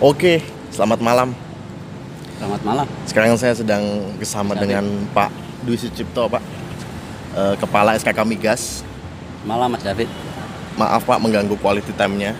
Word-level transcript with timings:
Oke, 0.00 0.40
selamat 0.72 1.04
malam. 1.04 1.28
Selamat 2.40 2.60
malam. 2.64 2.86
Sekarang 3.04 3.36
saya 3.36 3.52
sedang 3.52 3.84
bersama 4.16 4.56
Siapa? 4.56 4.64
dengan 4.64 4.84
Pak 5.12 5.28
Dwi 5.60 5.76
Sucipto, 5.76 6.24
Pak. 6.24 6.40
Eh, 7.36 7.54
Kepala 7.60 7.92
SKK 8.00 8.24
Migas. 8.24 8.80
Malam 9.44 9.76
Mas 9.76 9.84
David. 9.84 10.08
Maaf 10.80 11.04
Pak 11.04 11.20
mengganggu 11.20 11.52
quality 11.60 11.92
time-nya. 11.92 12.32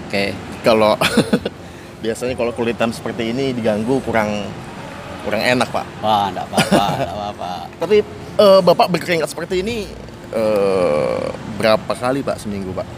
Oke. 0.00 0.32
Kalau 0.64 0.96
biasanya 2.04 2.32
kalau 2.40 2.56
quality 2.56 2.80
time 2.80 2.96
seperti 2.96 3.36
ini 3.36 3.52
diganggu 3.52 4.00
kurang 4.00 4.32
kurang 5.28 5.44
enak, 5.44 5.68
Pak. 5.68 5.86
Wah, 6.00 6.32
enggak 6.32 6.48
apa-apa, 6.48 6.84
enggak 6.96 7.16
apa-apa. 7.20 7.52
Tapi 7.84 7.96
eh, 8.40 8.60
Bapak 8.64 8.88
berkeringat 8.88 9.28
seperti 9.28 9.60
ini 9.60 9.92
eh, 10.32 11.24
berapa 11.60 11.92
kali, 11.92 12.24
Pak, 12.24 12.40
seminggu, 12.40 12.72
Pak? 12.72 12.88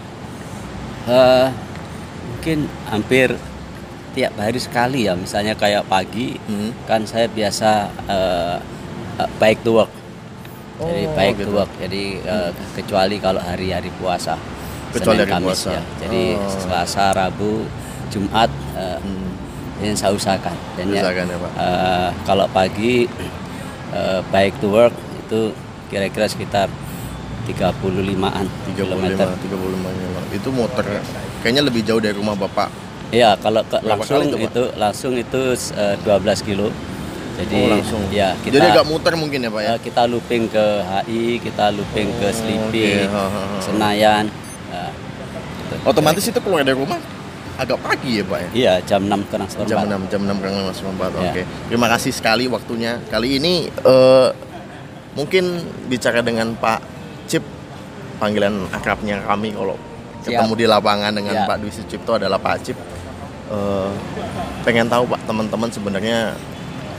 Eh, 1.11 1.47
mungkin 2.31 2.71
hampir 2.87 3.35
tiap 4.15 4.33
hari 4.37 4.57
sekali 4.57 5.05
ya, 5.05 5.15
misalnya 5.15 5.53
kayak 5.53 5.85
pagi 5.85 6.39
Hmm. 6.41 6.71
kan 6.85 7.03
saya 7.03 7.27
biasa 7.27 7.71
eh, 8.07 8.57
eh, 9.19 9.29
bike 9.37 9.63
to 9.63 9.73
work. 9.75 9.93
jadi 10.77 11.03
Oh, 11.05 11.15
bike 11.15 11.37
to 11.37 11.43
gitu. 11.45 11.53
work. 11.53 11.71
Jadi 11.77 12.05
eh, 12.21 12.51
kecuali 12.75 13.17
kalau 13.17 13.39
hari-hari 13.39 13.91
puasa. 13.95 14.35
Kecuali 14.91 15.19
Senin, 15.19 15.27
hari 15.27 15.33
Kamis 15.37 15.51
puasa. 15.57 15.71
ya. 15.73 15.83
Jadi 16.01 16.23
Oh. 16.33 16.51
Selasa, 16.57 17.05
Rabu, 17.11 17.55
Jumat 18.09 18.51
eh, 18.75 18.99
Hmm. 18.99 19.31
ini 19.81 19.95
saya 19.95 20.11
usahakan. 20.13 20.55
Dan 20.75 20.91
ya, 20.91 21.03
Usahakan 21.03 21.27
ya, 21.27 21.37
Pak. 21.37 21.51
eh, 21.57 22.09
kalau 22.25 22.47
pagi 22.49 23.07
eh, 23.99 24.21
bike 24.25 24.57
to 24.59 24.69
work 24.69 24.95
itu 25.21 25.51
kira-kira 25.87 26.27
sekitar 26.27 26.67
35-an 27.45 28.47
35, 28.67 28.75
kilometer. 28.75 29.27
35 29.37 29.91
kilo. 29.93 30.21
Itu 30.33 30.49
muter 30.51 30.87
kayaknya 31.39 31.63
lebih 31.63 31.83
jauh 31.83 31.99
dari 31.99 32.15
rumah 32.15 32.35
Bapak. 32.35 32.71
Iya, 33.13 33.37
kalau 33.39 33.61
ke, 33.67 33.79
langsung 33.85 34.25
itu, 34.25 34.37
itu 34.41 34.63
langsung 34.79 35.13
itu 35.19 35.41
eh, 35.77 35.97
12 36.01 36.49
kilo. 36.49 36.69
Jadi 37.35 37.59
oh, 37.59 37.67
langsung. 37.67 38.01
ya 38.15 38.39
kita 38.47 38.63
Jadi 38.63 38.79
agak 38.79 38.87
muter 38.87 39.19
mungkin 39.19 39.43
ya, 39.43 39.51
Pak 39.51 39.63
ya. 39.63 39.73
eh, 39.75 39.79
kita 39.83 40.03
looping 40.07 40.47
ke 40.47 40.67
HI, 40.87 41.43
kita 41.43 41.75
looping 41.75 42.09
ke 42.23 42.29
Oh. 42.31 42.71
Ha, 43.11 43.25
ha, 43.27 43.43
ha. 43.43 43.59
Senayan. 43.59 44.25
Gitu. 45.75 45.75
Otomatis 45.89 46.25
itu 46.29 46.39
keluar 46.41 46.63
dari 46.63 46.77
rumah 46.77 47.01
agak 47.55 47.79
pagi 47.83 48.19
ya 48.19 48.25
Pak 48.27 48.39
ya? 48.39 48.49
Iya, 48.55 48.73
jam 48.87 49.03
6 49.07 49.31
kurang 49.31 49.49
seperempat. 49.49 49.87
Jam 49.87 50.03
6, 50.07 50.11
jam 50.11 50.21
6 50.27 50.43
kurang 50.43 50.57
seperempat. 50.75 51.11
Oke. 51.19 51.43
Terima 51.71 51.87
kasih 51.91 52.13
sekali 52.13 52.45
waktunya. 52.51 52.99
Kali 53.11 53.39
ini 53.39 53.71
eh, 53.71 54.29
mungkin 55.15 55.63
bicara 55.87 56.21
dengan 56.21 56.55
Pak 56.59 56.81
Cip, 57.31 57.45
panggilan 58.19 58.69
akrabnya 58.75 59.23
kami 59.25 59.55
kalau 59.55 59.79
Siap. 60.27 60.35
ketemu 60.35 60.53
di 60.59 60.67
lapangan 60.67 61.13
dengan 61.15 61.35
Ya. 61.35 61.47
Pak 61.47 61.57
Dwi 61.63 61.71
Sucipto 61.71 62.19
adalah 62.19 62.39
Pak 62.43 62.57
Cip. 62.67 62.79
Eh, 63.45 63.91
pengen 64.65 64.89
tahu 64.89 65.05
Pak 65.05 65.21
teman-teman 65.29 65.69
sebenarnya 65.69 66.33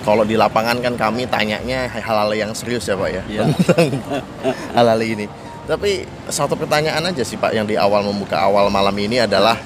kalau 0.06 0.22
di 0.22 0.38
lapangan 0.38 0.78
kan 0.78 0.94
kami 0.94 1.26
tanyanya 1.26 1.90
hal-hal 1.90 2.30
yang 2.38 2.54
serius 2.54 2.86
ya 2.86 2.94
Pak 2.94 3.10
ya 3.10 3.24
Ya. 3.26 3.44
tentang 3.50 3.90
hal-hal 4.78 5.02
ini. 5.02 5.26
Tapi 5.66 6.06
satu 6.30 6.54
pertanyaan 6.54 7.02
aja 7.10 7.26
sih 7.26 7.42
Pak 7.42 7.50
yang 7.50 7.66
di 7.66 7.74
awal 7.74 8.06
membuka 8.06 8.38
awal 8.38 8.70
malam 8.70 8.94
ini 9.02 9.18
adalah 9.18 9.58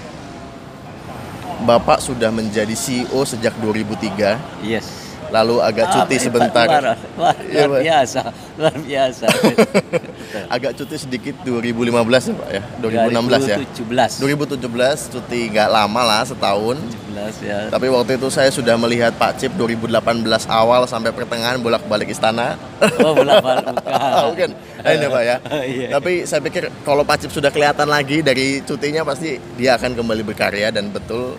Bapak 1.59 2.00
sudah 2.00 2.31
menjadi 2.31 2.72
CEO 2.72 3.27
sejak 3.27 3.52
2003, 3.59 4.39
Yes. 4.63 5.11
lalu 5.27 5.59
agak 5.59 5.91
cuti 5.91 6.16
Ah, 6.16 6.22
sebentar, 6.23 6.67
Luar, 6.72 6.95
luar, 7.19 7.35
Iya, 7.44 7.63
luar 7.67 7.81
biasa, 7.83 8.22
luar 8.55 8.75
biasa. 8.80 9.27
agak 10.47 10.77
cuti 10.77 10.95
sedikit 10.95 11.35
2015 11.41 11.89
ya 12.30 12.33
Pak 12.38 12.49
ya, 12.49 12.61
2016 12.80 13.49
ya. 13.49 13.58
2017. 13.58 14.59
2017 14.61 15.13
cuti 15.13 15.39
nggak 15.49 15.69
lama 15.69 16.02
lah 16.05 16.22
setahun. 16.23 16.77
2017 17.09 17.49
ya. 17.49 17.59
Tapi 17.67 17.88
waktu 17.89 18.11
itu 18.16 18.27
saya 18.30 18.50
sudah 18.50 18.75
melihat 18.77 19.11
Pak 19.17 19.41
Cip 19.41 19.52
2018 19.57 20.00
awal 20.47 20.85
sampai 20.85 21.12
pertengahan 21.12 21.57
bolak-balik 21.59 22.07
istana. 22.07 22.56
Oh, 23.01 23.12
bolak 23.12 23.41
balik 23.41 23.66
Mungkin 24.29 24.50
ini 24.95 25.07
Pak 25.07 25.23
ya. 25.23 25.35
Iya. 25.69 25.88
Tapi 26.00 26.23
saya 26.23 26.41
pikir 26.41 26.72
kalau 26.81 27.03
Pak 27.03 27.25
Cip 27.25 27.31
sudah 27.34 27.51
kelihatan 27.51 27.85
lagi 27.85 28.22
dari 28.22 28.61
cutinya 28.63 29.03
pasti 29.03 29.38
dia 29.57 29.75
akan 29.75 29.94
kembali 29.94 30.23
berkarya 30.23 30.72
dan 30.72 30.90
betul 30.90 31.35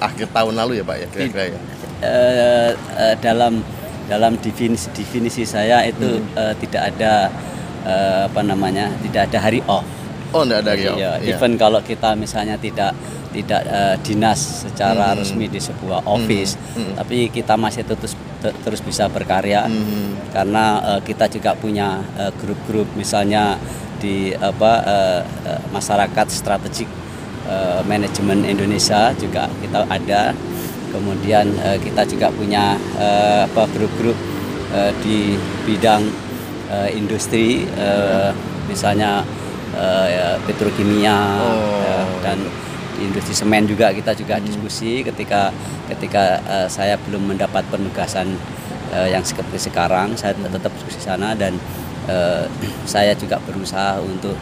akhir 0.00 0.32
tahun 0.32 0.56
lalu 0.56 0.80
ya 0.80 0.84
Pak 0.84 0.96
ya 0.96 1.06
kira-kira 1.12 1.44
ya. 1.52 1.58
Eh, 2.00 2.70
eh, 2.96 3.14
dalam 3.20 3.60
dalam 4.08 4.34
definisi 4.40 4.88
definisi 4.90 5.44
saya 5.44 5.84
itu 5.86 6.18
Hmm. 6.18 6.40
eh, 6.40 6.54
tidak 6.58 6.82
ada 6.96 7.28
eh, 7.82 8.22
apa 8.26 8.40
namanya 8.42 8.90
tidak 9.00 9.30
ada 9.30 9.38
hari 9.40 9.60
off. 9.66 9.84
Oh 10.30 10.46
enggak 10.46 10.62
ada 10.62 10.72
ya. 10.74 10.92
Iya, 10.94 11.12
even 11.26 11.54
kalau 11.54 11.82
kita 11.82 12.14
misalnya 12.14 12.54
tidak 12.54 12.94
tidak 13.30 13.62
eh, 13.62 13.96
dinas 14.02 14.66
secara 14.66 15.14
Hmm. 15.14 15.18
resmi 15.18 15.46
di 15.46 15.58
sebuah 15.58 16.02
office, 16.04 16.54
Hmm. 16.74 16.94
tapi 16.94 17.30
kita 17.30 17.54
masih 17.54 17.82
terus 17.82 18.14
te- 18.38 18.56
terus 18.62 18.78
bisa 18.80 19.06
berkarya 19.06 19.66
Hmm. 19.66 20.18
karena 20.30 20.64
eh, 20.86 21.00
kita 21.02 21.26
juga 21.26 21.54
punya 21.54 21.98
grup-grup 22.36 22.90
misalnya 22.94 23.54
di 23.98 24.30
apa 24.32 24.72
eh, 24.82 25.20
masyarakat 25.68 26.26
strategik 26.26 26.88
eh, 27.46 27.80
manajemen 27.84 28.42
Indonesia 28.44 29.10
juga 29.14 29.46
kita 29.60 29.84
ada 29.86 30.32
kemudian 30.90 31.46
eh, 31.60 31.78
kita 31.78 32.02
juga 32.04 32.30
punya 32.30 32.74
eh, 32.98 33.46
apa 33.46 33.62
grup-grup 33.68 34.16
eh, 34.72 34.92
di 35.02 35.34
bidang 35.64 36.02
eh, 36.70 36.90
industri 36.94 37.66
eh, 37.68 38.30
misalnya 38.64 39.26
eh, 39.74 40.06
ya, 40.08 40.26
petrokimia 40.40 41.18
Oh. 41.36 41.82
eh, 41.82 42.06
dan 42.22 42.38
di 42.94 43.06
industri 43.06 43.32
semen 43.32 43.64
juga 43.64 43.90
kita 43.90 44.12
juga 44.12 44.36
diskusi 44.38 45.00
ketika 45.00 45.50
ketika 45.88 46.24
eh, 46.40 46.68
saya 46.68 46.94
belum 47.00 47.28
mendapat 47.28 47.66
penugasan 47.66 48.30
eh, 48.90 49.08
yang 49.10 49.22
seperti 49.22 49.58
sekarang 49.60 50.14
saya 50.14 50.32
tetap 50.34 50.70
diskusi 50.72 51.00
sana 51.00 51.34
dan 51.34 51.58
eh, 52.06 52.44
saya 52.88 53.12
juga 53.14 53.40
berusaha 53.40 53.98
untuk 54.00 54.36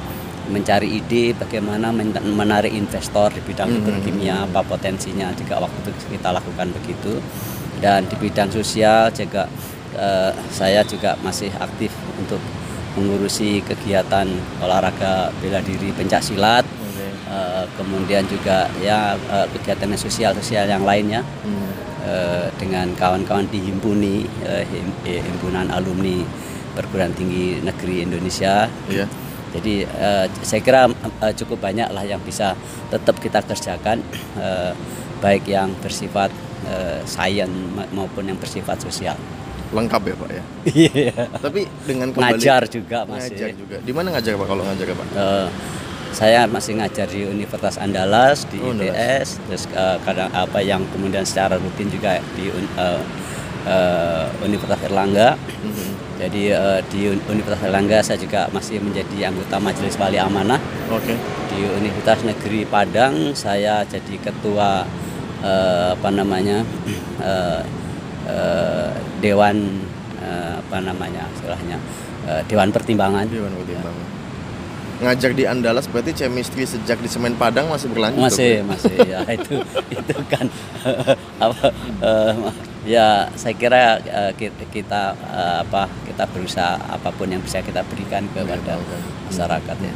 mencari 0.49 0.97
ide 0.97 1.37
bagaimana 1.37 1.93
men- 1.93 2.17
menarik 2.33 2.73
investor 2.73 3.29
di 3.29 3.41
bidang 3.43 3.69
Mhm. 3.69 3.77
petrokimia 3.79 4.37
apa 4.43 4.65
potensinya 4.65 5.29
juga 5.37 5.61
waktu 5.61 5.93
itu 5.93 6.09
kita 6.09 6.33
lakukan 6.33 6.73
begitu 6.73 7.21
dan 7.79 8.09
di 8.09 8.17
bidang 8.17 8.49
sosial 8.49 9.13
juga 9.13 9.45
eh, 9.93 10.33
saya 10.51 10.81
juga 10.83 11.21
masih 11.21 11.53
aktif 11.55 11.93
untuk 12.29 12.43
mengurusi 12.93 13.65
kegiatan 13.65 14.29
olahraga 14.61 15.33
bela 15.39 15.65
diri 15.65 15.89
pencak 15.91 16.21
silat 16.21 16.65
Oke. 16.69 17.09
Eh, 17.29 17.65
kemudian 17.75 18.25
juga 18.25 18.69
ya 18.79 19.17
eh, 19.17 19.47
kegiatan 19.51 19.89
sosial 19.97 20.33
sosial 20.35 20.67
yang 20.67 20.85
lainnya 20.85 21.25
Hmm. 21.41 21.73
eh, 22.05 22.47
dengan 22.57 22.93
kawan-kawan 22.93 23.49
di 23.49 23.61
himpuni 23.63 24.29
him- 24.45 24.99
eh, 25.03 25.21
himpunan 25.21 25.69
alumni 25.69 26.21
perguruan 26.75 27.11
tinggi 27.11 27.59
negeri 27.61 28.03
Indonesia 28.03 28.69
Iya. 28.89 29.07
jadi 29.51 29.75
eh, 29.85 30.27
saya 30.41 30.61
kira 30.61 30.81
eh, 31.23 31.33
cukup 31.35 31.61
banyak 31.61 31.89
lah 31.89 32.03
yang 32.03 32.21
bisa 32.21 32.53
tetap 32.89 33.17
kita 33.19 33.41
kerjakan 33.41 34.03
eh, 34.37 34.73
baik 35.19 35.47
yang 35.47 35.71
bersifat 35.79 36.29
eh, 36.65 37.01
sains 37.05 37.49
ma- 37.73 37.89
maupun 37.91 38.25
yang 38.25 38.37
bersifat 38.37 38.81
sosial 38.81 39.17
Lengkap 39.69 40.03
ya 40.03 40.15
Pak 40.17 40.31
ya. 40.31 40.43
Iya. 40.65 41.13
Tapi 41.39 41.61
dengan 41.85 42.09
kembali 42.09 42.37
ngajar 42.37 42.63
juga 42.67 42.99
masih 43.05 43.37
ngajar 43.37 43.51
juga. 43.55 43.77
Di 43.79 43.93
mana 43.93 44.09
ngajar 44.11 44.33
Pak 44.35 44.47
kalau 44.47 44.63
ngajar 44.65 44.87
Pak? 44.91 45.07
Eh, 45.13 45.47
saya 46.09 46.41
masih 46.45 46.73
ngajar 46.75 47.05
di 47.07 47.21
Universitas 47.23 47.77
Andalas 47.77 48.49
di 48.49 48.57
Oh. 48.59 48.73
ITS 48.73 49.45
terus 49.45 49.69
eh, 49.69 49.97
kadang 50.03 50.33
apa 50.33 50.59
yang 50.59 50.81
kemudian 50.89 51.21
secara 51.23 51.57
rutin 51.57 51.89
juga 51.89 52.17
di 52.33 52.49
eh, 52.49 53.01
eh, 53.69 54.25
Universitas 54.41 54.81
Erlangga 54.83 55.37
Mhm. 55.37 55.89
jadi 56.17 56.43
eh, 56.57 56.81
di 56.89 57.01
Un- 57.09 57.25
Universitas 57.29 57.61
Erlangga 57.63 57.99
saya 58.01 58.17
juga 58.17 58.49
masih 58.49 58.81
menjadi 58.81 59.29
anggota 59.29 59.61
Majelis 59.61 60.01
Wali 60.01 60.17
Amanah 60.17 60.57
Oke. 60.89 61.13
di 61.53 61.61
Universitas 61.77 62.25
Negeri 62.25 62.65
Padang 62.65 63.37
saya 63.37 63.85
jadi 63.85 64.17
ketua 64.17 64.89
eh, 65.45 65.89
apa 65.93 66.09
namanya 66.09 66.65
eh, 67.21 67.61
eh, 68.29 68.93
Dewan 69.19 69.57
eh, 70.21 70.53
apa 70.61 70.79
namanya 70.85 71.25
istilahnya 71.35 71.77
eh, 72.29 72.43
Dewan 72.47 72.71
Pertimbangan 72.71 73.25
Dewan 73.27 73.53
Pertimbangan. 73.57 74.07
Ngajar 74.99 75.31
di 75.31 75.47
Andalas 75.47 75.87
berarti 75.87 76.11
chemistry 76.11 76.67
sejak 76.67 76.99
di 76.99 77.07
Semen 77.07 77.39
Padang 77.39 77.71
masih 77.71 77.87
berlanjut. 77.87 78.19
masih 78.19 78.67
dong, 78.67 78.75
masih 78.75 78.97
ya 79.07 79.23
itu 79.39 79.55
itu 79.95 80.15
kan 80.27 80.47
apa 81.47 81.71
eh, 82.03 82.35
ya 82.83 83.31
saya 83.39 83.55
kira 83.55 84.03
eh, 84.03 84.33
kita, 84.35 84.65
kita 84.75 85.03
eh, 85.15 85.57
apa 85.63 85.87
kita 86.03 86.27
berusaha 86.35 86.83
apa 86.91 87.15
pun 87.15 87.31
yang 87.31 87.39
bisa 87.39 87.63
kita 87.63 87.87
berikan 87.87 88.27
kepada 88.35 88.75
Iya, 88.75 88.99
masyarakat 89.31 89.77
ya 89.79 89.95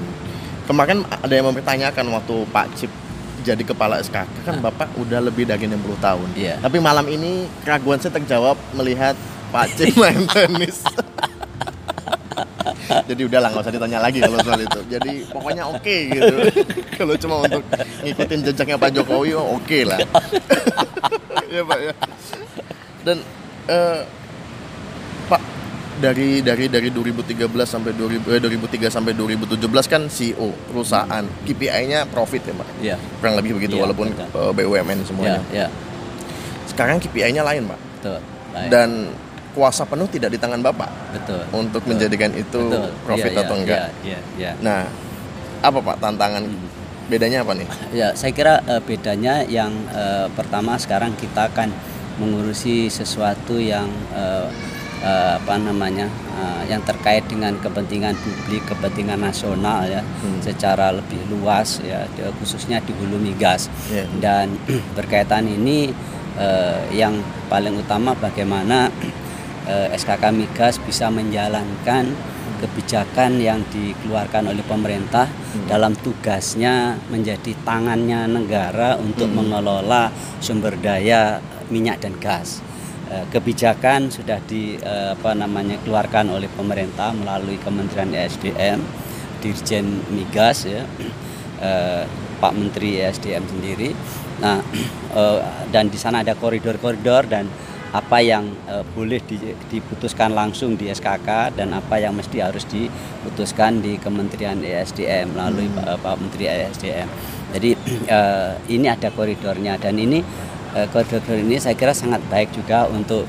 Kemarin 0.62 1.02
ada 1.11 1.35
yang 1.35 1.50
mempertanyakan 1.50 2.06
waktu 2.14 2.37
Pak 2.55 2.67
Cip 2.78 2.93
jadi 3.42 3.62
kepala 3.66 3.98
SKK 4.00 4.46
kan 4.46 4.56
Bapak 4.62 4.94
udah 4.96 5.18
lebih 5.18 5.44
dari 5.44 5.66
60 5.66 5.98
tahun. 5.98 6.28
Iya. 6.38 6.54
Tapi 6.62 6.78
malam 6.78 7.06
ini 7.10 7.50
keraguan 7.66 7.98
saya 7.98 8.14
terjawab 8.16 8.54
melihat 8.78 9.18
Pak 9.50 9.74
Cip 9.76 9.98
main 10.00 10.24
tenis. 10.30 10.86
jadi 13.08 13.22
udahlah 13.24 13.48
nggak 13.52 13.64
usah 13.64 13.74
ditanya 13.74 13.98
lagi 14.02 14.18
kalau 14.20 14.38
soal 14.42 14.60
itu 14.60 14.80
jadi 14.90 15.12
pokoknya 15.32 15.64
oke 15.64 15.96
gitu 16.12 16.34
kalau 16.98 17.14
cuma 17.16 17.34
untuk 17.46 17.62
ngikutin 18.04 18.40
jejaknya 18.52 18.76
Pak 18.76 18.90
Jokowi 18.92 19.32
oh, 19.36 19.56
oke 19.56 19.78
lah 19.86 19.98
ya 21.48 21.62
Pak 21.64 21.78
ya 21.80 21.92
dan 23.02 23.16
eh, 23.68 24.00
Pak 25.30 25.42
dari 26.02 26.43
dari 26.43 26.66
dari 26.66 26.88
2013 26.90 27.46
sampai 27.62 27.94
2000 27.94 28.26
eh, 28.28 28.40
2003 28.43 28.90
sampai 28.90 29.14
2017 29.14 29.62
kan 29.87 30.02
CEO 30.10 30.50
perusahaan 30.66 31.25
KPI-nya 31.46 32.10
profit 32.10 32.43
ya 32.43 32.54
Pak 32.58 32.69
Iya. 32.82 32.96
kurang 33.22 33.34
lebih 33.38 33.54
begitu 33.54 33.78
Iya, 33.78 33.82
walaupun 33.87 34.10
betul. 34.10 34.26
eh, 34.43 34.52
BUMN 34.52 34.99
Ya, 34.99 35.06
semuanya 35.06 35.40
ya, 35.54 35.66
sekarang 36.66 36.99
KPI-nya 36.99 37.43
lain 37.43 37.62
Pak 37.64 37.78
betul. 37.78 38.19
Baik. 38.52 38.69
dan 38.69 38.90
kuasa 39.52 39.84
penuh 39.84 40.08
tidak 40.08 40.32
di 40.32 40.38
tangan 40.40 40.60
Bapak 40.60 40.90
betul. 41.12 41.40
untuk 41.52 41.81
Betul. 41.81 41.90
menjadikan 41.94 42.32
itu 42.32 42.60
Betul. 42.66 42.88
profit 43.02 43.31
Iya, 43.31 43.40
atau 43.40 43.54
iya, 43.54 43.60
enggak. 43.60 43.78
Iya, 43.78 43.88
iya, 44.02 44.19
iya. 44.40 44.52
Nah, 44.58 44.81
apa 45.60 45.78
Pak 45.78 45.96
tantangan 46.00 46.43
bedanya 47.06 47.44
apa 47.44 47.52
nih? 47.52 47.69
Ya, 48.00 48.08
saya 48.12 48.32
kira 48.32 48.64
eh, 48.64 48.81
bedanya 48.81 49.44
yang 49.44 49.70
eh, 49.93 50.26
pertama 50.32 50.81
sekarang 50.81 51.12
kita 51.14 51.52
akan 51.52 51.69
mengurusi 52.16 52.88
sesuatu 52.88 53.56
yang 53.56 53.84
eh, 54.10 54.49
eh, 55.02 55.34
apa 55.37 55.58
namanya 55.58 56.06
eh, 56.38 56.62
yang 56.70 56.81
terkait 56.87 57.26
dengan 57.26 57.52
kepentingan 57.58 58.14
publik, 58.16 58.62
kepentingan 58.70 59.20
nasional 59.20 59.84
ya, 59.84 60.00
Hmm. 60.00 60.38
secara 60.40 60.94
lebih 60.94 61.19
luas 61.28 61.82
ya, 61.82 62.06
khususnya 62.38 62.78
di 62.81 62.94
hulu 62.94 63.19
migas. 63.19 63.66
Iya. 63.90 64.06
Dan 64.22 64.56
berkaitan 64.96 65.44
ini 65.50 65.90
eh, 66.38 66.81
yang 66.94 67.19
paling 67.50 67.76
utama 67.76 68.14
bagaimana 68.16 68.88
SKK 70.02 70.34
migas 70.34 70.82
bisa 70.82 71.06
menjalankan 71.06 72.10
kebijakan 72.58 73.43
yang 73.43 73.62
dikeluarkan 73.75 74.50
oleh 74.50 74.62
pemerintah 74.66 75.26
dalam 75.66 75.99
tugasnya 75.99 76.99
menjadi 77.10 77.54
tangannya 77.66 78.31
negara 78.31 78.99
untuk 79.02 79.31
mengelola 79.31 80.10
sumber 80.38 80.78
daya 80.78 81.43
minyak 81.70 81.99
dan 82.02 82.14
gas. 82.22 82.62
Eh, 83.12 83.29
Kebijakan 83.29 84.09
sudah 84.09 84.41
di 84.49 84.81
eh, 84.81 85.12
apa 85.12 85.37
namanya 85.37 85.76
keluarkan 85.85 86.32
oleh 86.32 86.49
pemerintah 86.49 87.12
melalui 87.12 87.61
Kementerian 87.61 88.09
ESDM, 88.09 88.81
Dirjen 89.44 90.00
Migas 90.17 90.64
ya, 90.64 90.88
eh, 91.61 92.09
Pak 92.41 92.53
Menteri 92.56 93.05
ESDM 93.05 93.44
sendiri. 93.44 93.93
Nah, 94.41 94.64
eh, 95.20 95.41
dan 95.69 95.93
di 95.93 96.00
sana 96.00 96.25
ada 96.25 96.32
koridor-koridor 96.32 97.29
dan 97.29 97.53
apa 97.93 98.25
yang 98.25 98.49
eh, 98.64 98.81
boleh 98.81 99.20
di- 99.29 99.61
diputuskan 99.69 100.32
langsung 100.32 100.81
di 100.81 100.88
SKK 100.88 101.53
dan 101.53 101.76
apa 101.76 102.00
yang 102.00 102.17
mesti 102.17 102.41
harus 102.41 102.64
diputuskan 102.64 103.85
di 103.85 104.00
Kementerian 104.00 104.56
ESDM 104.64 105.37
melalui 105.37 105.69
Pak, 105.69 106.00
Pak 106.00 106.17
Menteri 106.17 106.49
ESDM. 106.49 107.09
Jadi 107.53 107.70
eh, 108.17 108.53
ini 108.73 108.88
ada 108.88 109.12
koridornya 109.12 109.76
dan 109.76 110.00
ini 110.00 110.25
eh, 110.74 110.86
koridor 110.86 111.20
ini 111.30 111.56
saya 111.56 111.72
kira 111.72 111.92
sangat 111.92 112.20
baik 112.26 112.52
juga 112.52 112.84
untuk 112.88 113.24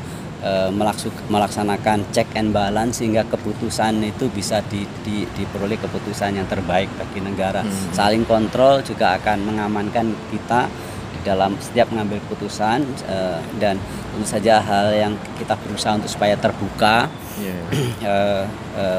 melaksuk- 0.70 1.24
melaksanakan 1.32 2.04
check 2.12 2.28
and 2.36 2.52
balance 2.52 3.00
sehingga 3.00 3.24
keputusan 3.24 4.04
itu 4.04 4.28
bisa 4.28 4.60
di, 4.68 4.84
di- 5.00 5.24
diperoleh 5.32 5.80
keputusan 5.80 6.36
yang 6.36 6.44
terbaik 6.46 6.92
bagi 6.94 7.24
negara. 7.24 7.64
Saling 7.90 8.28
kontrol 8.28 8.84
juga 8.84 9.16
akan 9.16 9.40
mengamankan 9.40 10.12
kita 10.28 10.68
di 11.16 11.20
dalam 11.24 11.56
setiap 11.58 11.88
mengambil 11.90 12.20
keputusan 12.22 12.84
eh, 13.08 13.40
dan 13.56 13.80
tentu 14.12 14.28
saja 14.28 14.60
hal 14.60 14.92
yang 14.92 15.14
kita 15.40 15.56
berusaha 15.58 15.96
untuk 15.96 16.12
supaya 16.12 16.36
terbuka 16.36 17.08
eh, 18.04 18.44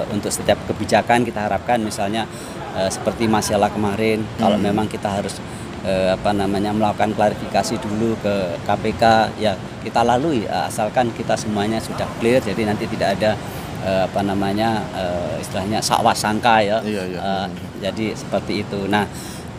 untuk 0.09 0.33
setiap 0.33 0.57
kebijakan 0.65 1.23
kita 1.23 1.45
harapkan 1.45 1.77
misalnya 1.79 2.25
eh, 2.73 2.89
seperti 2.89 3.29
masalah 3.29 3.69
kemarin 3.69 4.25
kalau 4.41 4.57
memang 4.65 4.89
kita 4.89 5.13
harus 5.13 5.37
eh, 5.85 6.11
apa 6.17 6.33
namanya 6.33 6.73
melakukan 6.73 7.13
klarifikasi 7.13 7.77
dulu 7.85 8.17
ke 8.25 8.35
KPK 8.65 9.05
ya 9.39 9.53
kita 9.85 10.01
lalui 10.03 10.49
eh, 10.49 10.65
asalkan 10.67 11.13
kita 11.13 11.37
semuanya 11.37 11.79
sudah 11.79 12.09
clear 12.19 12.41
jadi 12.41 12.65
nanti 12.73 12.89
tidak 12.89 13.21
ada 13.21 13.37
eh, 13.85 14.03
apa 14.09 14.21
namanya 14.25 14.81
eh, 14.97 15.41
istilahnya 15.45 15.79
sakwasangka 15.85 16.65
ya. 16.65 16.77
Iya, 16.81 17.03
iya. 17.13 17.21
Eh, 17.21 17.47
jadi 17.85 18.17
seperti 18.17 18.65
itu. 18.65 18.89
Nah 18.89 19.05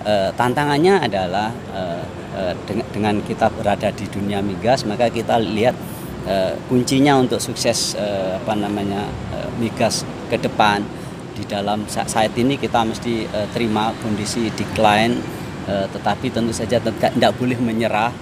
eh, 0.06 0.30
tantangannya 0.34 1.06
adalah 1.06 1.54
eh, 1.74 2.04
eh, 2.42 2.54
dengan, 2.66 2.86
dengan 2.92 3.16
kita 3.22 3.54
berada 3.54 3.94
di 3.94 4.06
dunia 4.10 4.42
migas 4.42 4.82
maka 4.90 5.14
kita 5.14 5.38
lihat 5.38 5.78
eh, 6.26 6.58
kuncinya 6.66 7.22
untuk 7.22 7.38
sukses 7.38 7.94
eh, 7.94 8.42
apa 8.42 8.58
namanya 8.58 9.06
eh, 9.34 9.50
migas 9.62 10.02
ke 10.28 10.42
depan. 10.42 10.82
Di 11.36 11.44
dalam 11.44 11.84
sa- 11.92 12.08
saat 12.08 12.32
ini 12.40 12.56
kita 12.56 12.82
mesti 12.88 13.28
eh, 13.30 13.48
terima 13.54 13.92
kondisi 14.02 14.50
decline 14.56 15.35
eh, 15.70 15.88
tetapi 15.90 16.32
tentu 16.32 16.54
saja 16.56 16.82
tidak 16.82 17.32
boleh 17.38 17.58
menyerah 17.60 18.14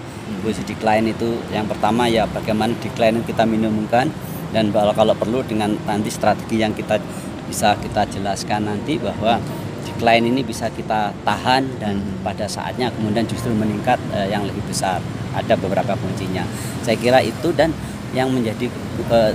kondisi 0.44 0.64
decline 0.68 1.12
itu 1.12 1.40
yang 1.52 1.68
pertama 1.68 2.08
ya 2.08 2.28
bagaimana 2.28 2.76
decline 2.80 3.24
kita 3.24 3.48
minimumkan 3.48 4.12
dan 4.52 4.70
kalau 4.72 4.92
kalau 4.92 5.16
perlu 5.16 5.40
dengan 5.44 5.76
nanti 5.88 6.12
strategi 6.12 6.60
yang 6.60 6.76
kita 6.76 7.00
bisa 7.48 7.76
kita 7.80 8.08
jelaskan 8.08 8.68
nanti 8.68 9.00
bahwa 9.00 9.40
decline 9.84 10.26
ini 10.30 10.42
bisa 10.44 10.72
kita 10.72 11.12
tahan 11.24 11.64
dan 11.80 12.00
pada 12.24 12.48
saatnya 12.48 12.92
kemudian 12.92 13.28
justru 13.28 13.52
meningkat 13.52 14.00
eh, 14.16 14.32
yang 14.32 14.48
lebih 14.48 14.64
besar. 14.68 15.00
Ada 15.34 15.58
beberapa 15.58 15.98
kuncinya. 15.98 16.46
Saya 16.86 16.94
kira 17.00 17.18
itu 17.26 17.50
dan 17.56 17.74
yang 18.14 18.30
menjadi 18.30 18.70
eh, 19.10 19.34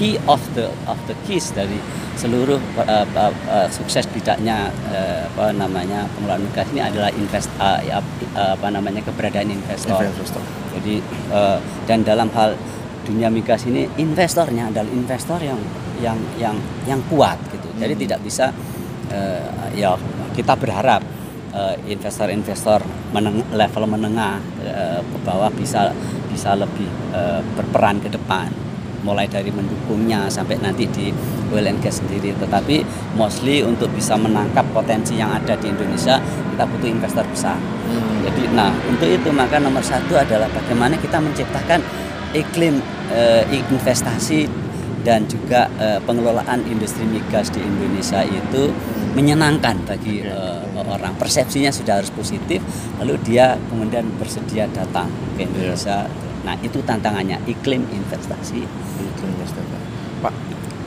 key 0.00 0.16
of 0.24 0.40
the 0.56 0.72
of 0.88 0.96
the 1.04 1.12
keys 1.28 1.52
dari 1.52 1.76
seluruh 2.16 2.56
eh, 2.88 3.04
eh, 3.04 3.32
eh, 3.52 3.68
sukses 3.68 4.08
tidaknya 4.08 4.72
eh, 4.88 5.28
apa 5.28 5.52
namanya 5.52 6.08
pengelolaan 6.16 6.40
migas 6.48 6.68
ini 6.72 6.80
adalah 6.80 7.12
invest 7.12 7.52
eh, 7.60 7.92
ya, 7.92 8.00
eh, 8.32 8.52
apa 8.56 8.68
namanya 8.72 9.04
keberadaan 9.04 9.52
investor. 9.52 10.00
Investor. 10.00 10.40
Jadi 10.80 11.04
eh, 11.36 11.58
dan 11.84 12.00
dalam 12.00 12.32
hal 12.32 12.56
dunia 13.04 13.28
migas 13.28 13.68
ini 13.68 13.84
investornya 14.00 14.72
adalah 14.72 14.88
investor 14.88 15.36
yang 15.44 15.60
yang 16.00 16.16
yang 16.40 16.56
yang 16.88 17.00
kuat 17.12 17.36
gitu. 17.52 17.68
Jadi 17.76 17.94
tidak 18.08 18.24
bisa 18.24 18.48
eh, 19.12 19.44
ya 19.76 20.00
kita 20.32 20.56
berharap 20.56 21.04
eh, 21.52 21.76
investor-investor 21.92 22.80
meneng- 23.12 23.48
level 23.52 23.84
menengah 23.84 24.40
eh, 24.64 25.00
ke 25.04 25.18
bawah 25.28 25.52
bisa 25.52 25.92
bisa 26.32 26.56
lebih 26.56 26.88
eh, 27.12 27.40
berperan 27.56 28.00
ke 28.00 28.08
depan 28.08 28.69
mulai 29.02 29.26
dari 29.26 29.48
mendukungnya 29.48 30.28
sampai 30.28 30.60
nanti 30.60 30.84
di 30.88 31.12
oil 31.52 31.66
and 31.66 31.80
gas 31.80 32.00
sendiri. 32.00 32.32
Tetapi 32.36 32.84
mostly 33.16 33.64
untuk 33.64 33.90
bisa 33.92 34.16
menangkap 34.16 34.64
potensi 34.70 35.16
yang 35.16 35.32
ada 35.32 35.56
di 35.56 35.72
Indonesia 35.72 36.20
kita 36.54 36.64
butuh 36.64 36.88
investor 36.88 37.24
besar. 37.28 37.56
Jadi 38.20 38.52
nah 38.52 38.70
untuk 38.86 39.08
itu 39.08 39.28
maka 39.32 39.56
nomor 39.58 39.82
satu 39.82 40.16
adalah 40.16 40.46
bagaimana 40.52 41.00
kita 41.00 41.16
menciptakan 41.18 41.80
iklim 42.36 42.78
eh, 43.10 43.42
investasi 43.48 44.46
dan 45.00 45.24
juga 45.24 45.66
eh, 45.80 45.98
pengelolaan 46.04 46.60
industri 46.68 47.08
migas 47.08 47.48
di 47.48 47.64
Indonesia 47.64 48.20
itu 48.22 48.68
menyenangkan 49.16 49.80
bagi 49.88 50.22
eh, 50.22 50.60
orang. 50.80 51.16
Persepsinya 51.16 51.72
sudah 51.72 52.02
harus 52.02 52.12
positif 52.12 52.60
lalu 53.00 53.16
dia 53.24 53.56
kemudian 53.72 54.04
bersedia 54.20 54.68
datang 54.70 55.08
ke 55.36 55.46
Indonesia 55.48 56.04
nah 56.40 56.56
itu 56.58 56.80
tantangannya 56.80 57.36
iklim 57.44 57.84
investasi 57.86 58.64
Itu 58.96 59.22
investasi. 59.22 59.68
Pak, 60.18 60.32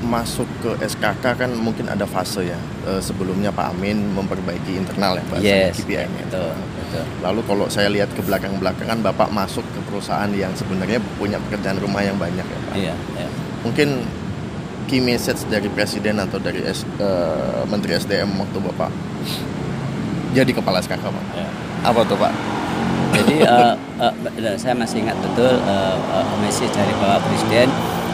masuk 0.04 0.46
ke 0.60 0.78
SKK 0.84 1.26
kan 1.36 1.52
mungkin 1.54 1.88
ada 1.88 2.04
fase 2.04 2.46
ya. 2.46 2.60
Eh, 2.84 3.00
sebelumnya 3.00 3.50
Pak 3.50 3.72
Amin 3.72 4.12
memperbaiki 4.12 4.76
internal 4.76 5.16
ya, 5.16 5.24
bahasanya 5.28 5.70
yes 5.70 5.78
betul 5.80 6.52
betul 6.52 7.04
Lalu 7.22 7.42
kalau 7.44 7.66
saya 7.68 7.88
lihat 7.88 8.12
ke 8.12 8.20
belakang-belakang 8.20 8.86
kan 8.86 9.00
Bapak 9.00 9.30
masuk 9.30 9.64
ke 9.64 9.80
perusahaan 9.84 10.30
yang 10.30 10.52
sebenarnya 10.54 10.98
punya 11.16 11.40
pekerjaan 11.40 11.78
rumah 11.78 12.02
yang 12.02 12.18
banyak 12.18 12.44
ya 12.44 12.60
Pak. 12.64 12.74
iya 12.76 12.96
iya 13.16 13.28
Mungkin 13.64 14.04
key 14.84 15.00
message 15.00 15.48
dari 15.48 15.72
Presiden 15.72 16.20
atau 16.20 16.38
dari 16.38 16.60
S- 16.62 16.84
eh, 16.98 17.64
Menteri 17.66 17.96
SDM 17.96 18.28
waktu 18.36 18.58
Bapak 18.60 18.92
jadi 20.34 20.50
kepala 20.50 20.82
SKK 20.82 20.98
Pak. 21.00 21.26
Iya. 21.32 21.50
Apa 21.86 22.02
tuh 22.04 22.18
Pak? 22.18 22.34
Jadi 23.14 23.46
eh, 23.46 23.74
eh, 24.02 24.58
saya 24.58 24.74
masih 24.74 25.06
ingat 25.06 25.18
betul 25.22 25.54
eh, 25.54 25.98
eh, 25.98 26.26
message 26.42 26.74
dari 26.74 26.94
Bapak 26.98 27.22
Presiden 27.30 27.70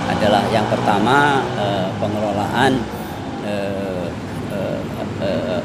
adalah 0.09 0.43
yang 0.51 0.65
pertama 0.67 1.39
eh, 1.55 1.87
pengelolaan 2.01 2.71
eh, 3.47 4.07
eh, 4.51 4.79
eh, 5.23 5.61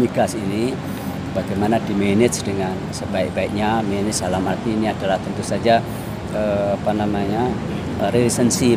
migas 0.00 0.32
ini 0.36 0.74
bagaimana 1.30 1.78
di 1.86 1.94
manage 1.94 2.42
dengan 2.42 2.74
sebaik-baiknya 2.90 3.80
manage 3.86 4.18
dalam 4.20 4.42
arti 4.44 4.74
ini 4.74 4.90
adalah 4.90 5.16
tentu 5.22 5.40
saja 5.40 5.78
eh, 6.34 6.70
apa 6.74 6.90
namanya 6.92 7.46
relationship 8.10 8.76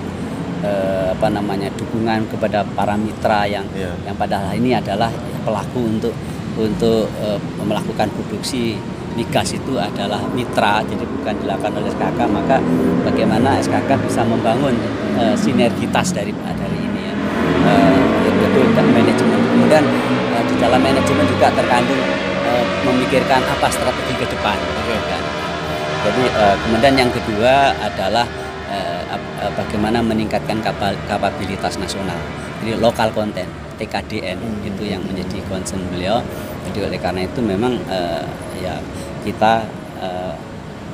eh, 0.61 1.07
apa 1.11 1.27
namanya 1.33 1.73
dukungan 1.75 2.29
kepada 2.29 2.61
para 2.77 2.93
mitra 2.95 3.49
yang 3.49 3.65
Iya. 3.73 3.91
yang 4.05 4.15
padahal 4.15 4.53
ini 4.53 4.77
adalah 4.77 5.09
pelaku 5.43 5.81
untuk 5.81 6.13
untuk 6.53 7.09
eh, 7.25 7.39
melakukan 7.65 8.13
produksi 8.13 8.77
migas 9.13 9.53
itu 9.53 9.77
adalah 9.77 10.21
mitra 10.33 10.81
jadi 10.85 11.05
bukan 11.05 11.33
dilakukan 11.45 11.71
oleh 11.77 11.89
SKK 11.93 12.19
maka 12.29 12.57
bagaimana 13.05 13.61
SKK 13.61 13.89
bisa 14.05 14.21
membangun 14.25 14.73
eh, 15.21 15.35
sinergitas 15.37 16.13
dari 16.13 16.33
dari 16.33 16.77
ini 16.77 17.01
ya 17.07 17.13
itu 18.53 18.61
dan 18.77 18.85
manajemen. 18.93 19.39
Kemudian 19.49 19.83
uh, 20.33 20.43
di 20.45 20.55
dalam 20.61 20.79
manajemen 20.81 21.25
juga 21.25 21.47
terkandung 21.53 22.01
uh, 22.45 22.65
memikirkan 22.85 23.41
apa 23.41 23.67
strategi 23.73 24.13
ke 24.17 24.25
depan. 24.29 24.57
Kan. 25.09 25.23
Jadi 26.03 26.23
uh, 26.35 26.55
kemudian 26.67 26.93
yang 26.99 27.11
kedua 27.11 27.71
adalah 27.79 28.25
uh, 28.69 29.01
uh, 29.15 29.51
bagaimana 29.55 30.03
meningkatkan 30.03 30.59
kapal, 30.61 30.93
kapabilitas 31.09 31.79
nasional. 31.79 32.17
Jadi 32.61 32.79
lokal 32.79 33.09
konten 33.11 33.47
TKDN 33.81 34.37
Hmm. 34.39 34.69
itu 34.69 34.83
yang 34.85 35.01
menjadi 35.03 35.41
concern 35.49 35.81
beliau. 35.89 36.21
Jadi 36.69 36.79
oleh 36.87 36.99
karena 36.99 37.21
itu 37.27 37.39
memang 37.43 37.75
uh, 37.87 38.23
ya 38.59 38.79
kita 39.23 39.67
uh, 39.99 40.33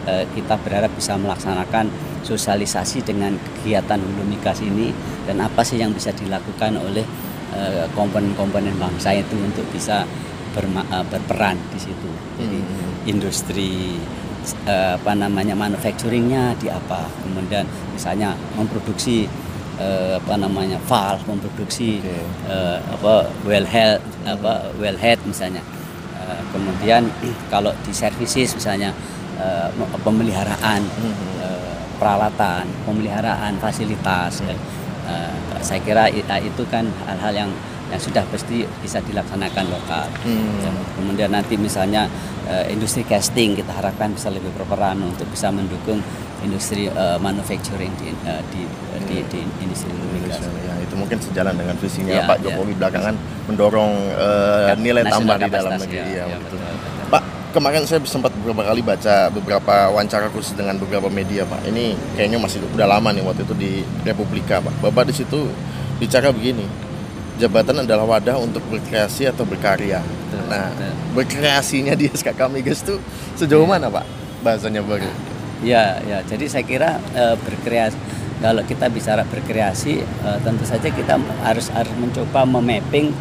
uh, 0.10 0.26
kita 0.34 0.58
berharap 0.62 0.92
bisa 0.98 1.16
melaksanakan 1.18 1.90
sosialisasi 2.26 3.06
dengan 3.06 3.38
kegiatan 3.40 3.98
hulu 4.02 4.28
migas 4.28 4.60
ini 4.60 4.92
dan 5.24 5.40
apa 5.40 5.62
sih 5.64 5.80
yang 5.80 5.94
bisa 5.96 6.12
dilakukan 6.12 6.76
oleh 6.78 7.06
uh, 7.56 7.86
komponen-komponen 7.96 8.76
bangsa 8.76 9.16
itu 9.16 9.38
untuk 9.40 9.64
bisa 9.72 10.04
berma- 10.52 10.88
uh, 10.90 11.06
berperan 11.08 11.56
di 11.74 11.80
situ. 11.80 12.10
Jadi 12.40 12.60
Hmm. 12.60 13.16
industri 13.16 13.96
eh, 14.68 14.94
apa 14.96 15.12
namanya 15.16 15.56
manufacturingnya 15.56 16.56
di 16.60 16.72
apa 16.72 17.08
kemudian 17.24 17.64
misalnya 17.96 18.36
memproduksi 18.56 19.28
eh, 19.80 20.20
apa 20.20 20.34
namanya 20.36 20.78
valve 20.84 21.24
memproduksi 21.26 22.00
Oke. 22.00 22.20
eh, 22.48 22.78
apa 22.84 23.14
well 23.44 23.66
head 23.66 24.00
apa 24.28 24.72
well 24.78 24.98
head 24.98 25.20
misalnya 25.26 25.64
Eh, 26.20 26.44
kemudian 26.54 27.10
kalau 27.54 27.74
di 27.82 27.90
services 27.90 28.54
misalnya 28.54 28.94
eh, 29.40 29.68
pemeliharaan 30.04 30.84
eh, 31.42 31.74
peralatan 31.98 32.70
pemeliharaan 32.86 33.58
fasilitas. 33.58 34.44
Eh, 34.46 34.54
saya 35.60 35.82
kira 35.82 36.06
i- 36.08 36.24
itu 36.40 36.64
kan 36.70 36.86
hal-hal 37.10 37.34
yang 37.34 37.52
yang 37.90 37.98
sudah 37.98 38.22
pasti 38.30 38.62
bisa 38.80 39.02
dilaksanakan 39.02 39.66
lokal 39.68 40.06
Hmm. 40.22 40.62
Ya, 40.62 40.72
Kemudian 40.94 41.30
nanti 41.34 41.58
misalnya 41.58 42.06
eh, 42.46 42.70
industri 42.70 43.02
casting 43.04 43.58
kita 43.58 43.72
harapkan 43.74 44.14
bisa 44.14 44.30
lebih 44.30 44.52
berperan 44.54 45.00
untuk 45.02 45.26
bisa 45.30 45.50
mendukung 45.50 45.98
industri 46.40 46.88
eh, 46.88 47.18
manufacturing 47.20 47.90
di, 47.98 48.14
eh, 48.24 48.42
di, 48.54 48.62
di, 49.10 49.18
di 49.28 49.40
industri. 49.60 49.90
Indonesia. 49.90 50.46
Ya, 50.64 50.74
itu 50.86 50.94
mungkin 50.94 51.18
sejalan 51.18 51.56
dengan 51.58 51.76
visinya 51.82 52.14
Ya, 52.14 52.30
Pak 52.30 52.38
ya. 52.40 52.54
Jokowi 52.54 52.74
belakangan 52.78 53.16
mendorong 53.50 53.94
eh, 54.14 54.76
nilai 54.78 55.04
tambah 55.08 55.36
di 55.36 55.50
dalam 55.50 55.72
negeri. 55.76 55.98
ya, 55.98 56.06
Iya, 56.06 56.24
ya, 56.30 56.38
betul. 56.38 56.58
Pak, 57.10 57.24
kemarin 57.50 57.82
saya 57.90 58.00
sempat 58.06 58.30
beberapa 58.38 58.62
kali 58.70 58.82
baca 58.86 59.16
beberapa 59.34 59.76
wawancara 59.90 60.30
khusus 60.30 60.54
dengan 60.54 60.78
beberapa 60.78 61.10
media, 61.10 61.42
Pak. 61.50 61.66
Ini 61.66 61.98
kayaknya 62.14 62.38
masih 62.38 62.62
udah 62.70 62.86
lama 62.86 63.10
nih 63.10 63.24
waktu 63.26 63.42
itu 63.44 63.56
di 63.58 63.72
Republika, 64.06 64.62
Pak. 64.62 64.74
Bapak 64.86 65.10
di 65.10 65.14
situ 65.18 65.50
bicara 65.98 66.30
begini. 66.30 66.89
Jabatan 67.40 67.82
adalah 67.82 68.04
wadah 68.06 68.36
untuk 68.38 68.60
berkreasi 68.68 69.26
atau 69.26 69.44
berkarya. 69.44 70.04
Betul, 70.04 70.44
Nah, 70.46 70.68
betul. 70.70 70.94
berkreasinya 71.16 71.94
di 71.94 72.06
SKK 72.08 72.42
Migas 72.54 72.84
itu 72.84 73.00
sejauh 73.34 73.64
mana, 73.64 73.88
Pak? 73.88 74.04
Bahasanya 74.42 74.84
baru. 74.84 75.08
Ya, 75.62 76.00
ya. 76.04 76.20
Jadi 76.22 76.46
saya 76.46 76.64
kira 76.64 76.90
eh, 77.14 77.36
berkreasi 77.36 77.96
kalau 78.40 78.64
kita 78.64 78.88
bicara 78.88 79.24
berkreasi 79.24 80.00
eh, 80.00 80.38
tentu 80.42 80.64
saja 80.64 80.88
kita 80.88 81.16
harus 81.42 81.68
harus 81.70 81.92
mencoba 81.94 82.44
memapping 82.46 83.12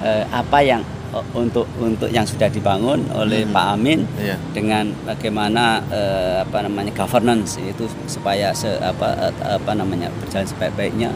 eh, 0.00 0.24
apa 0.28 0.58
yang 0.60 0.82
eh, 1.10 1.22
untuk 1.32 1.70
untuk 1.76 2.10
yang 2.10 2.26
sudah 2.26 2.46
dibangun 2.48 3.06
oleh 3.12 3.42
Hmm. 3.42 3.54
Pak 3.54 3.66
Amin 3.72 4.02
Iya. 4.16 4.34
dengan 4.50 4.90
bagaimana 5.04 5.78
eh, 5.88 6.42
apa 6.42 6.62
namanya 6.62 6.90
governance 6.92 7.54
itu 7.56 7.86
supaya 8.06 8.50
se, 8.50 8.66
apa 8.76 9.30
apa 9.44 9.72
namanya 9.72 10.10
berjalan 10.16 10.46
sebaik-baiknya 10.46 11.14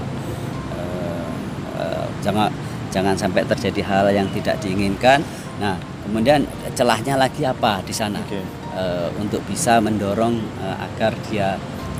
jangan 2.29 2.53
jangan 2.93 3.17
sampai 3.17 3.43
terjadi 3.49 3.81
hal 3.89 4.07
yang 4.13 4.29
tidak 4.37 4.61
diinginkan. 4.61 5.25
Nah, 5.61 5.81
kemudian 6.05 6.45
celahnya 6.77 7.17
lagi 7.17 7.45
apa 7.49 7.81
di 7.85 7.93
sana? 7.97 8.21
Oke. 8.21 8.41
Eh, 8.79 9.09
untuk 9.17 9.41
bisa 9.49 9.81
mendorong 9.81 10.37
eh, 10.61 10.77
agar 10.77 11.17
dia 11.29 11.57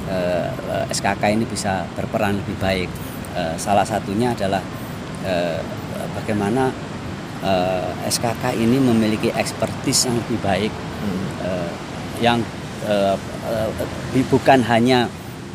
eh, 0.09 0.49
eh, 0.49 0.85
SKK 0.93 1.23
ini 1.33 1.45
bisa 1.49 1.89
berperan 1.97 2.37
lebih 2.37 2.57
baik. 2.61 2.89
Eh, 3.37 3.55
salah 3.57 3.85
satunya 3.89 4.37
adalah 4.37 4.61
eh, 5.25 5.59
bagaimana 6.15 6.71
eh, 7.43 7.91
SKK 8.09 8.57
ini 8.57 8.79
memiliki 8.79 9.33
ekspertis 9.33 10.07
yang 10.09 10.17
lebih 10.21 10.39
baik 10.45 10.73
Hmm. 10.99 11.27
eh, 11.47 11.71
yang 12.19 12.43
eh, 12.91 13.15
eh, 13.47 14.25
bukan 14.27 14.67
hanya 14.67 15.07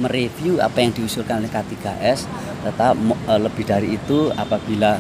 mereview 0.02 0.58
apa 0.58 0.82
yang 0.82 0.92
diusulkan 0.94 1.44
oleh 1.44 1.52
K3S, 1.52 2.26
tetapi 2.66 2.98
mo- 2.98 3.20
eh, 3.30 3.40
lebih 3.42 3.66
dari 3.68 3.94
itu 3.94 4.34
apabila 4.34 4.98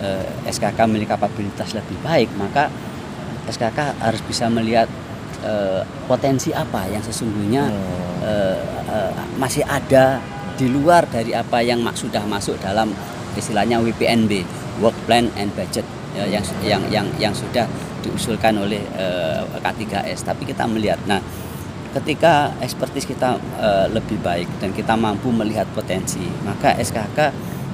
eh, 0.00 0.24
SKK 0.48 0.78
memiliki 0.88 1.12
kapabilitas 1.12 1.76
lebih 1.76 1.96
baik, 2.00 2.32
maka 2.40 2.72
SKK 3.48 4.00
harus 4.00 4.22
bisa 4.24 4.48
melihat 4.48 4.88
eh, 5.44 5.82
potensi 6.08 6.54
apa 6.54 6.88
yang 6.88 7.02
sesungguhnya 7.04 7.62
eh, 8.24 8.58
masih 9.38 9.62
ada 9.64 10.18
di 10.58 10.66
luar 10.68 11.08
dari 11.08 11.32
apa 11.32 11.64
yang 11.64 11.80
sudah 11.96 12.20
masuk 12.28 12.60
dalam 12.60 12.92
istilahnya 13.32 13.80
WPNB 13.80 14.44
Work 14.82 14.96
Plan 15.08 15.30
and 15.40 15.48
Budget 15.56 15.86
ya, 16.12 16.26
yang 16.28 16.44
yang 16.60 16.82
yang 16.90 17.06
yang 17.16 17.34
sudah 17.36 17.64
diusulkan 18.04 18.56
oleh 18.60 18.82
eh, 18.96 19.40
K3S 19.60 20.24
tapi 20.24 20.48
kita 20.48 20.68
melihat 20.68 21.00
nah 21.08 21.20
ketika 21.90 22.54
ekspertis 22.62 23.04
kita 23.06 23.38
eh, 23.58 23.86
lebih 23.90 24.18
baik 24.22 24.46
dan 24.62 24.70
kita 24.70 24.94
mampu 24.94 25.34
melihat 25.34 25.66
potensi 25.74 26.22
maka 26.46 26.74
SKK 26.78 27.18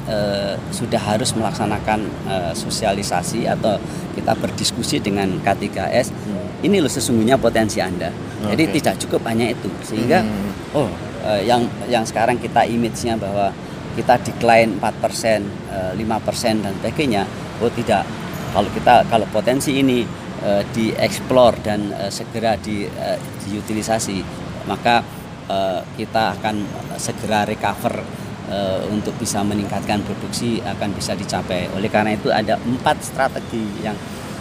eh, 0.08 0.54
sudah 0.72 1.00
harus 1.00 1.36
melaksanakan 1.36 2.00
eh, 2.28 2.52
sosialisasi 2.56 3.44
atau 3.44 3.76
kita 4.16 4.32
berdiskusi 4.36 5.00
dengan 5.04 5.28
K3S 5.44 6.12
ini 6.64 6.80
loh 6.80 6.88
sesungguhnya 6.88 7.36
potensi 7.36 7.84
Anda 7.84 8.08
jadi 8.48 8.64
Oke. 8.68 8.72
tidak 8.80 8.94
cukup 9.04 9.28
hanya 9.28 9.52
itu 9.52 9.68
sehingga 9.84 10.24
Hmm. 10.24 10.52
oh 10.72 10.90
eh, 11.26 11.42
yang 11.44 11.66
yang 11.90 12.04
sekarang 12.06 12.38
kita 12.38 12.64
image-nya 12.64 13.18
bahwa 13.18 13.50
kita 13.96 14.20
decline 14.20 14.76
4%, 14.76 15.40
eh, 15.72 15.92
5% 15.96 16.60
dan 16.60 16.72
sebagainya. 16.78 17.24
Oh 17.64 17.72
tidak. 17.72 18.04
Kalau 18.52 18.68
kita 18.70 18.94
kalau 19.08 19.26
potensi 19.32 19.72
ini 19.80 20.04
eh, 20.44 20.62
dieksplor 20.74 21.62
dan 21.64 21.92
eh, 21.94 22.10
segera 22.12 22.56
di 22.58 22.84
eh, 22.84 23.18
diutilisasi, 23.46 24.18
maka 24.68 25.00
eh, 25.48 25.80
kita 25.96 26.36
akan 26.40 26.56
segera 26.98 27.46
recover 27.46 28.02
eh, 28.50 28.80
untuk 28.90 29.14
bisa 29.16 29.40
meningkatkan 29.46 30.02
produksi 30.02 30.60
akan 30.60 30.90
bisa 30.92 31.14
dicapai. 31.16 31.70
Oleh 31.76 31.88
karena 31.88 32.16
itu 32.16 32.28
ada 32.32 32.58
empat 32.60 33.00
strategi 33.00 33.84
yang 33.84 33.96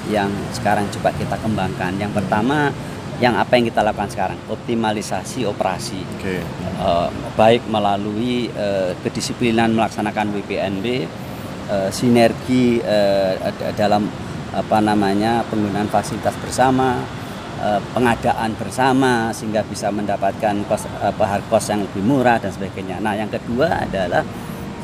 yang 0.06 0.30
sekarang 0.54 0.86
coba 0.94 1.10
kita 1.18 1.34
kembangkan. 1.42 1.98
Yang 1.98 2.14
pertama 2.22 2.70
yang 3.16 3.40
apa 3.40 3.56
yang 3.56 3.72
kita 3.72 3.80
lakukan 3.80 4.12
sekarang 4.12 4.36
optimalisasi 4.52 5.48
operasi 5.48 6.04
Oke. 6.20 6.44
Eh, 6.44 7.10
baik 7.40 7.64
melalui 7.72 8.52
eh, 8.52 8.92
kedisiplinan 9.00 9.72
melaksanakan 9.72 10.36
WPNB 10.36 10.86
eh, 11.72 11.90
sinergi 11.96 12.84
d- 12.84 13.72
dalam 13.80 14.04
apa 14.56 14.80
namanya 14.80 15.44
penggunaan 15.46 15.92
fasilitas 15.92 16.32
bersama 16.40 17.04
eh, 17.60 17.80
pengadaan 17.92 18.56
bersama 18.56 19.30
sehingga 19.30 19.68
bisa 19.68 19.92
mendapatkan 19.92 20.56
kos 20.66 20.88
apa 21.04 21.44
cost 21.52 21.70
yang 21.70 21.84
lebih 21.84 22.02
murah 22.02 22.40
dan 22.40 22.50
sebagainya. 22.50 23.04
Nah, 23.04 23.14
yang 23.14 23.28
kedua 23.28 23.84
adalah 23.84 24.24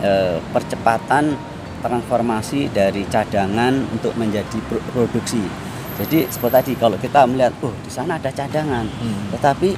eh, 0.04 0.38
percepatan 0.51 1.34
transformasi 1.82 2.70
dari 2.70 3.08
cadangan 3.10 3.74
untuk 3.90 4.13
menjadi 4.13 4.60
pro- 4.70 4.84
produksi. 4.94 5.42
Jadi 5.98 6.30
seperti 6.30 6.54
tadi 6.54 6.72
kalau 6.78 6.98
kita 6.98 7.25
melihat, 7.25 7.54
oh 7.62 7.74
di 7.82 7.90
sana 7.90 8.18
ada 8.18 8.30
cadangan, 8.30 8.86
Hmm. 8.86 9.34
tetapi 9.34 9.70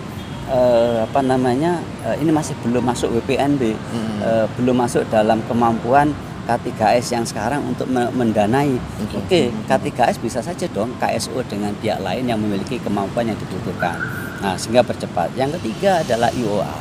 eh, 0.44 0.98
apa 1.00 1.20
namanya 1.24 1.80
eh, 2.04 2.20
ini 2.20 2.32
masih 2.32 2.56
belum 2.60 2.84
masuk 2.84 3.08
WPNB, 3.14 3.62
Hmm. 3.72 4.18
eh, 4.20 4.46
belum 4.60 4.76
masuk 4.78 5.08
dalam 5.08 5.40
kemampuan 5.48 6.12
K3S 6.44 7.12
yang 7.12 7.24
sekarang 7.24 7.64
untuk 7.64 7.88
me- 7.88 8.12
mendanai. 8.12 8.76
Oke. 9.00 9.16
Oke, 9.18 9.42
K3S 9.66 10.20
bisa 10.20 10.40
saja 10.40 10.66
dong 10.68 10.94
KSO 10.98 11.40
dengan 11.44 11.72
pihak 11.74 12.00
lain 12.00 12.26
yang 12.26 12.38
memiliki 12.38 12.78
kemampuan 12.78 13.26
yang 13.26 13.38
dibutuhkan. 13.38 13.96
Nah, 14.40 14.54
sehingga 14.54 14.84
percepat. 14.84 15.32
Yang 15.34 15.58
ketiga 15.58 16.04
adalah 16.04 16.30
IOR. 16.30 16.80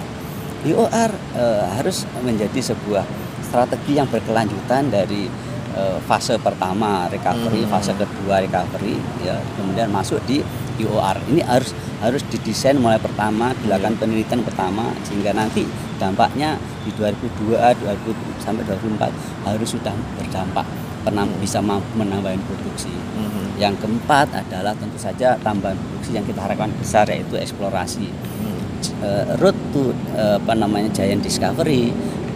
IOR 0.62 1.10
eh, 1.34 1.64
harus 1.74 2.02
menjadi 2.20 2.58
sebuah 2.64 3.02
strategi 3.40 3.94
yang 3.94 4.06
berkelanjutan 4.06 4.88
dari 4.88 5.26
eh, 5.72 5.98
fase 6.04 6.36
pertama 6.36 7.08
recovery, 7.08 7.62
Hmm. 7.62 7.70
fase 7.70 7.94
kedua 7.94 8.38
recovery, 8.38 8.94
ya, 9.20 9.38
kemudian 9.56 9.88
masuk 9.88 10.20
di 10.22 10.44
IOR. 10.80 11.16
Ini 11.32 11.42
harus 11.44 11.76
harus 12.00 12.22
didesain 12.28 12.78
mulai 12.78 12.98
pertama, 12.98 13.52
dilakukan 13.62 13.98
penelitian 14.00 14.42
pertama 14.42 14.90
sehingga 15.06 15.36
nanti 15.36 15.68
dampaknya 16.00 16.58
di 16.82 16.90
2002, 16.98 17.56
2000 17.56 18.42
sampai 18.42 18.62
2004 18.66 19.46
harus 19.46 19.68
sudah 19.70 19.94
berdampak 20.18 20.66
pernah 21.02 21.26
bisa 21.42 21.58
mampu 21.58 21.98
menambah 21.98 22.38
produksi. 22.46 22.90
Hmm. 23.18 23.58
Yang 23.58 23.86
keempat 23.86 24.30
adalah 24.46 24.72
tentu 24.78 24.98
saja 24.98 25.34
tambahan 25.42 25.74
produksi 25.74 26.14
yang 26.14 26.26
kita 26.26 26.40
harapkan 26.42 26.70
besar 26.78 27.10
yaitu 27.10 27.34
eksplorasi. 27.38 28.06
Hmm. 28.08 28.60
Eh, 29.02 29.24
road 29.42 29.54
to 29.74 29.90
eh, 30.14 30.38
apa 30.38 30.54
namanya 30.54 30.90
giant 30.94 31.22
discovery 31.22 31.90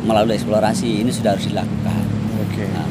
melalui 0.07 0.39
eksplorasi 0.39 1.03
ini 1.03 1.11
sudah 1.11 1.35
harus 1.35 1.47
dilakukan. 1.51 2.05
Oke. 2.47 2.67
Nah, 2.71 2.87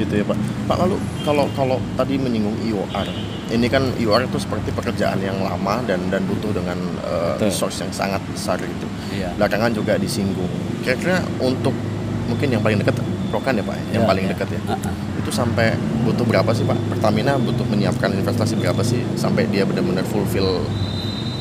gitu 0.00 0.12
ya 0.20 0.24
Pak. 0.24 0.38
Pak 0.68 0.76
lalu 0.84 0.96
kalau 1.24 1.46
kalau 1.56 1.78
tadi 1.96 2.20
menyinggung 2.20 2.56
IOR, 2.64 3.08
ini 3.48 3.66
kan 3.72 3.80
IOR 3.96 4.28
itu 4.28 4.36
seperti 4.36 4.68
pekerjaan 4.76 5.18
yang 5.24 5.40
lama 5.40 5.80
dan 5.88 6.00
dan 6.12 6.20
butuh 6.28 6.52
dengan 6.52 6.76
uh, 7.04 7.36
Betul. 7.36 7.48
resource 7.48 7.80
yang 7.80 7.92
sangat 7.92 8.20
besar 8.28 8.60
gitu. 8.60 8.86
Iya. 9.16 9.32
Belakangan 9.40 9.72
juga 9.72 9.96
disinggung. 9.96 10.48
Kira-kira 10.84 11.24
untuk 11.40 11.72
mungkin 12.28 12.48
yang 12.52 12.60
paling 12.60 12.78
dekat 12.80 13.00
Rokan 13.28 13.60
ya 13.60 13.64
Pak, 13.64 13.76
yang 13.92 14.04
Iya, 14.04 14.08
paling 14.08 14.24
iya. 14.24 14.32
dekat 14.32 14.48
ya. 14.56 14.60
Uh-uh. 14.72 14.94
Itu 15.20 15.30
sampai 15.32 15.76
butuh 16.04 16.24
berapa 16.24 16.48
sih 16.56 16.64
Pak? 16.64 16.76
Pertamina 16.92 17.36
butuh 17.36 17.64
menyiapkan 17.68 18.08
investasi 18.16 18.56
berapa 18.56 18.80
sih 18.80 19.04
sampai 19.20 19.44
dia 19.52 19.68
benar-benar 19.68 20.04
fulfill 20.08 20.64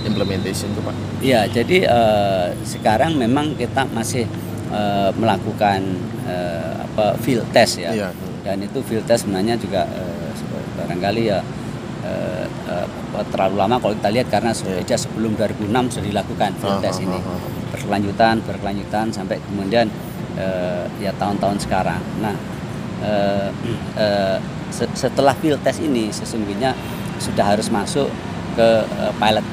implementation 0.03 0.67
tuh 0.75 0.83
Pak? 0.83 0.95
Iya, 1.23 1.47
jadi 1.47 1.87
eh, 1.87 2.47
sekarang 2.67 3.15
memang 3.15 3.55
kita 3.55 3.87
masih 3.91 4.27
eh, 4.71 5.09
melakukan 5.15 5.79
eh, 6.27 6.71
apa 6.91 7.15
field 7.23 7.47
test 7.55 7.79
ya. 7.79 7.91
Iya. 7.95 8.09
Dan 8.43 8.63
itu 8.63 8.79
field 8.83 9.07
test 9.07 9.23
sebenarnya 9.23 9.55
juga 9.55 9.87
eh, 9.87 10.31
barangkali 10.75 11.23
ya 11.31 11.39
eh, 11.39 11.56
apa, 12.03 13.21
terlalu 13.33 13.55
lama 13.57 13.75
kalau 13.81 13.93
kita 13.97 14.09
lihat 14.13 14.27
karena 14.29 14.51
sudah 14.53 14.77
sebelum 14.97 15.33
2006 15.33 15.97
sudah 15.97 16.05
dilakukan 16.05 16.49
field 16.61 16.77
Ah, 16.77 16.83
test 16.83 16.99
ah, 17.01 17.05
ini. 17.09 17.19
ah. 17.19 17.39
Berkelanjutan, 17.73 18.35
berkelanjutan 18.45 19.05
sampai 19.11 19.37
kemudian 19.43 19.89
eh, 20.37 20.85
ya 21.01 21.11
tahun-tahun 21.17 21.57
sekarang. 21.65 22.01
Nah, 22.21 22.35
eh, 23.03 24.37
se- 24.69 24.93
setelah 24.93 25.33
field 25.37 25.59
test 25.65 25.81
ini 25.81 26.13
sesungguhnya 26.13 26.71
sudah 27.17 27.57
harus 27.57 27.67
masuk 27.73 28.07
ke 28.55 28.67
eh, 28.85 29.13
pilot 29.17 29.45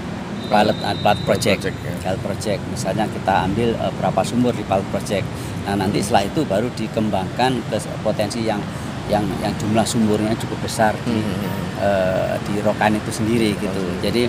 pilot 0.44 0.76
uh, 0.84 0.92
pilot 1.00 1.20
project, 1.24 1.64
project, 1.64 1.76
ya. 1.80 1.94
pilot 2.04 2.20
project. 2.20 2.60
Misalnya 2.68 3.04
kita 3.08 3.48
ambil 3.48 3.68
eh, 3.72 3.92
berapa 3.96 4.20
sumur 4.22 4.52
di 4.52 4.60
pilot 4.62 4.84
project. 4.92 5.24
Nah, 5.64 5.74
nanti 5.80 6.04
setelah 6.04 6.28
itu 6.28 6.44
baru 6.44 6.68
dikembangkan 6.76 7.64
ke 7.72 7.76
potensi 8.04 8.44
yang 8.44 8.60
yang 9.08 9.24
yang 9.44 9.52
jumlah 9.60 9.84
sumurnya 9.84 10.32
cukup 10.40 10.58
besar 10.64 10.96
di 11.04 11.12
Hmm. 11.12 11.84
eh, 11.84 12.34
di 12.48 12.54
Rokan 12.64 12.96
itu 12.96 13.10
sendiri 13.12 13.52
gitu. 13.58 13.84
Jadi 14.00 14.28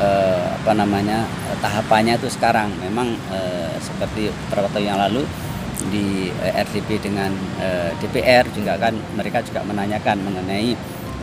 eh, 0.00 0.46
apa 0.56 0.72
namanya 0.72 1.28
eh, 1.50 1.56
tahapannya 1.60 2.16
itu 2.16 2.28
sekarang 2.32 2.72
memang 2.80 3.12
eh, 3.30 3.74
seperti 3.78 4.32
beberapa 4.48 4.68
tahun 4.72 4.86
yang 4.96 5.00
lalu 5.00 5.22
di 5.92 6.32
eh, 6.40 6.62
RDP 6.64 7.04
dengan 7.04 7.30
eh, 7.60 7.92
DPR 8.00 8.48
juga 8.56 8.80
kan 8.80 8.94
mereka 9.14 9.44
juga 9.44 9.60
menanyakan 9.66 10.16
mengenai 10.24 10.72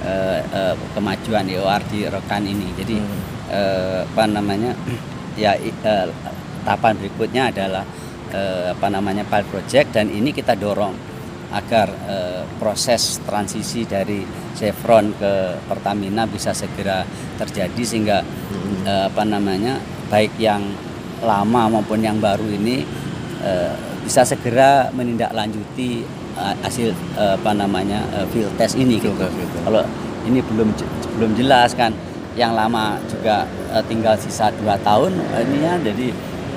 eh, 0.05 0.39
eh, 0.43 0.75
kemajuan 0.93 1.49
EOR 1.49 1.81
di 1.89 2.05
Rokan 2.05 2.43
ini. 2.45 2.69
Jadi 2.77 2.95
Hmm. 3.01 3.21
eh, 3.49 3.99
apa 4.05 4.23
namanya 4.29 4.71
ya 5.41 5.57
eh, 5.57 6.07
tahapan 6.61 6.93
berikutnya 7.01 7.49
adalah 7.49 7.81
eh, 8.29 8.69
apa 8.77 8.87
namanya 8.93 9.25
pilot 9.25 9.47
project 9.49 9.97
dan 9.97 10.13
ini 10.13 10.29
kita 10.29 10.53
dorong 10.53 10.93
agar 11.51 11.91
eh, 12.07 12.43
proses 12.57 13.19
transisi 13.27 13.83
dari 13.83 14.23
Chevron 14.55 15.11
ke 15.15 15.59
Pertamina 15.67 16.23
bisa 16.23 16.55
segera 16.55 17.03
terjadi 17.35 17.81
sehingga 17.83 18.23
eh, 18.87 19.03
apa 19.11 19.23
namanya 19.27 19.79
baik 20.07 20.35
yang 20.39 20.63
lama 21.21 21.69
maupun 21.69 22.01
yang 22.01 22.17
baru 22.17 22.47
ini 22.47 22.87
eh, 23.43 23.73
bisa 24.01 24.23
segera 24.23 24.89
menindaklanjuti 24.95 26.07
eh, 26.39 26.55
hasil 26.63 26.95
eh, 27.19 27.35
apa 27.35 27.51
namanya 27.51 27.99
eh, 28.15 28.25
field 28.31 28.55
test 28.55 28.79
ini 28.79 28.97
Field 28.97 29.19
gitu. 29.19 29.27
test 29.27 29.35
gitu. 29.35 29.57
Kalau 29.67 29.83
ini 30.25 30.39
belum 30.39 30.69
belum 31.19 31.31
jelas 31.35 31.75
kan 31.75 31.91
yang 32.39 32.55
lama 32.55 32.95
juga 33.11 33.43
eh, 33.75 33.83
tinggal 33.91 34.15
sisa 34.15 34.55
dua 34.55 34.79
tahun 34.79 35.19
ini 35.19 35.57
ya 35.67 35.75
jadi 35.83 36.07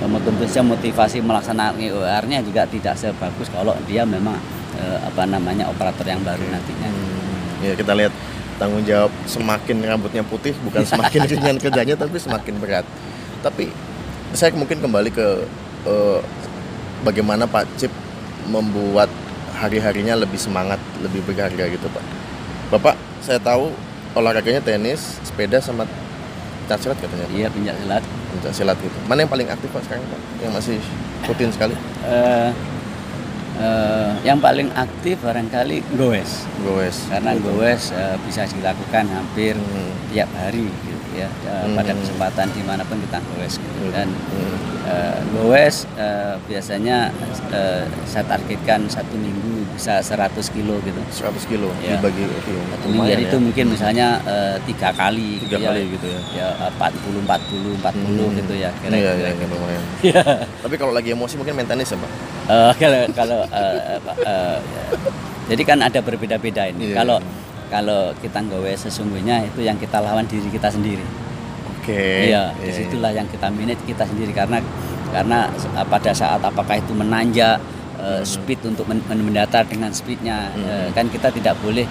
tentu 0.04 0.44
saja 0.44 0.60
motivasi 0.60 1.24
melaksanakan 1.24 1.80
IOR-nya 1.80 2.44
juga 2.44 2.68
tidak 2.68 2.92
sebagus 2.98 3.48
kalau 3.48 3.72
dia 3.88 4.04
memang 4.04 4.36
eh, 4.80 4.98
apa 5.02 5.22
namanya 5.26 5.70
operator 5.70 6.06
yang 6.06 6.22
baru 6.22 6.44
nantinya. 6.48 6.88
Hmm, 6.88 7.64
ya 7.64 7.72
kita 7.74 7.92
lihat 7.94 8.12
tanggung 8.56 8.86
jawab 8.86 9.10
semakin 9.26 9.82
rambutnya 9.82 10.22
putih 10.22 10.54
bukan 10.62 10.86
semakin 10.90 11.20
ringan 11.26 11.56
kerjanya 11.58 11.94
tapi 11.98 12.16
semakin 12.18 12.54
berat. 12.58 12.86
Tapi 13.42 13.70
saya 14.34 14.50
mungkin 14.56 14.82
kembali 14.82 15.10
ke 15.14 15.26
eh, 15.86 16.20
bagaimana 17.04 17.44
Pak 17.46 17.78
Cip 17.78 17.92
membuat 18.48 19.08
hari-harinya 19.54 20.18
lebih 20.18 20.36
semangat, 20.36 20.82
lebih 21.00 21.22
berharga 21.24 21.70
gitu 21.70 21.86
Pak. 21.88 22.04
Bapak, 22.74 22.96
saya 23.22 23.38
tahu 23.38 23.70
olahraganya 24.18 24.60
tenis, 24.60 25.22
sepeda 25.22 25.62
sama 25.62 25.86
pencak 26.64 26.80
silat 26.80 26.98
katanya. 26.98 27.26
Iya 27.30 27.46
pencak 27.52 27.76
silat. 27.76 28.04
Pencak 28.34 28.52
silat 28.56 28.76
gitu. 28.80 28.98
Mana 29.06 29.22
yang 29.22 29.30
paling 29.30 29.48
aktif 29.52 29.68
Pak 29.70 29.82
sekarang 29.84 30.04
Pak? 30.08 30.20
Yang 30.40 30.52
masih 30.56 30.76
rutin 31.28 31.50
sekali? 31.52 31.74
Eh, 32.08 32.50
eh, 33.56 34.10
yang 34.22 34.38
paling 34.38 34.68
aktif 34.72 35.20
barangkali 35.20 35.82
goes 35.94 36.44
Goes. 36.60 36.96
karena 37.06 37.32
goes 37.36 37.90
eh, 37.90 38.16
bisa 38.24 38.46
dilakukan 38.46 39.04
hampir 39.08 39.54
Hmm. 39.54 39.92
tiap 40.10 40.30
hari 40.36 40.66
gitu 40.66 41.03
ya 41.16 41.28
eh, 41.28 41.64
Hmm. 41.64 41.74
pada 41.74 41.92
kesempatan 41.92 42.46
di 42.50 42.62
mana 42.62 42.82
pun 42.82 42.98
kita 42.98 43.18
goes 43.24 43.54
gitu. 43.56 43.88
dan 43.88 44.10
Hmm. 44.10 44.56
eh, 44.84 45.18
goes 45.32 45.86
eh, 45.94 46.34
biasanya 46.44 47.08
eh, 47.48 47.82
saya 48.04 48.24
targetkan 48.26 48.84
satu 48.86 49.14
minggu 49.14 49.64
bisa 49.70 49.98
100 49.98 50.18
kilo 50.50 50.78
gitu 50.80 51.00
100 51.10 51.46
kilo 51.46 51.70
Ya. 51.80 51.96
dibagi 51.96 52.22
oke, 52.24 52.52
satu 52.70 52.86
minggu 52.88 53.08
ya. 53.08 53.18
itu 53.20 53.36
mungkin 53.38 53.64
misalnya 53.70 54.08
tiga 54.62 54.90
kali 54.92 55.38
tiga 55.40 55.56
gitu 55.56 55.66
kali 55.66 55.80
ya, 55.80 55.86
gitu 55.90 56.06
ya. 56.06 56.20
ya 56.34 56.48
eh, 56.60 56.70
40 56.74 57.22
40 57.22 57.78
40 57.78 57.94
Hmm. 58.20 58.34
gitu 58.36 58.54
ya 58.54 58.62
Iya, 58.64 58.70
kira-kira 58.80 59.12
iya, 59.14 59.28
iya, 59.30 59.46
lumayan. 59.46 59.82
Tapi 60.64 60.74
kalau 60.74 60.92
lagi 60.92 61.10
emosi 61.10 61.34
mungkin 61.36 61.54
main 61.54 61.66
tenis 61.66 61.88
ya, 61.88 61.96
Pak? 61.96 62.10
Eh, 62.44 62.72
kalau 62.76 63.00
kalau 63.12 63.38
eh, 63.42 63.98
apa, 63.98 64.12
eh, 64.20 64.56
jadi 65.44 65.62
kan 65.62 65.78
ada 65.78 66.00
berbeda-beda 66.00 66.62
ini. 66.66 66.90
Iya. 66.90 66.96
Kalau 66.96 67.18
kalau 67.74 68.14
kita 68.22 68.38
nggawe 68.38 68.70
sesungguhnya 68.78 69.42
itu 69.42 69.66
yang 69.66 69.74
kita 69.74 69.98
lawan 69.98 70.22
diri 70.30 70.46
kita 70.46 70.70
sendiri. 70.70 71.02
Oke. 71.74 72.30
Iya, 72.30 72.54
di 72.54 72.70
situlah 72.70 73.10
yang 73.10 73.26
kita 73.26 73.50
manage 73.50 73.82
kita 73.82 74.06
sendiri 74.06 74.30
karena 74.30 74.62
karena 75.10 75.50
eh, 75.50 75.86
pada 75.90 76.14
saat 76.14 76.38
apakah 76.38 76.78
itu 76.78 76.94
menanjak 76.94 77.58
eh, 77.98 78.22
speed 78.22 78.62
untuk 78.70 78.86
men- 78.86 79.02
men- 79.10 79.26
mendatar 79.26 79.66
dengan 79.66 79.90
speednya 79.90 80.54
Hmm. 80.54 80.62
eh, 80.64 80.88
kan 80.94 81.10
kita 81.10 81.34
tidak 81.34 81.58
boleh 81.58 81.84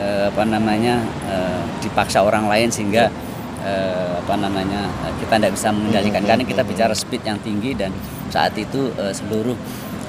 eh, 0.00 0.24
apa 0.32 0.42
namanya 0.48 1.04
eh, 1.28 1.60
dipaksa 1.84 2.24
orang 2.24 2.48
lain 2.48 2.72
sehingga 2.72 3.12
eh, 3.60 4.12
apa 4.18 4.34
namanya 4.40 4.88
eh, 5.04 5.12
kita 5.20 5.36
tidak 5.36 5.52
bisa 5.52 5.68
mengendalikan 5.70 6.24
Hmm, 6.24 6.28
karena 6.32 6.44
hmm, 6.48 6.52
kita 6.56 6.62
hmm. 6.64 6.70
bicara 6.72 6.94
speed 6.96 7.22
yang 7.28 7.38
tinggi 7.44 7.70
dan 7.76 7.92
saat 8.32 8.56
itu 8.58 8.90
eh, 8.98 9.12
seluruh 9.14 9.54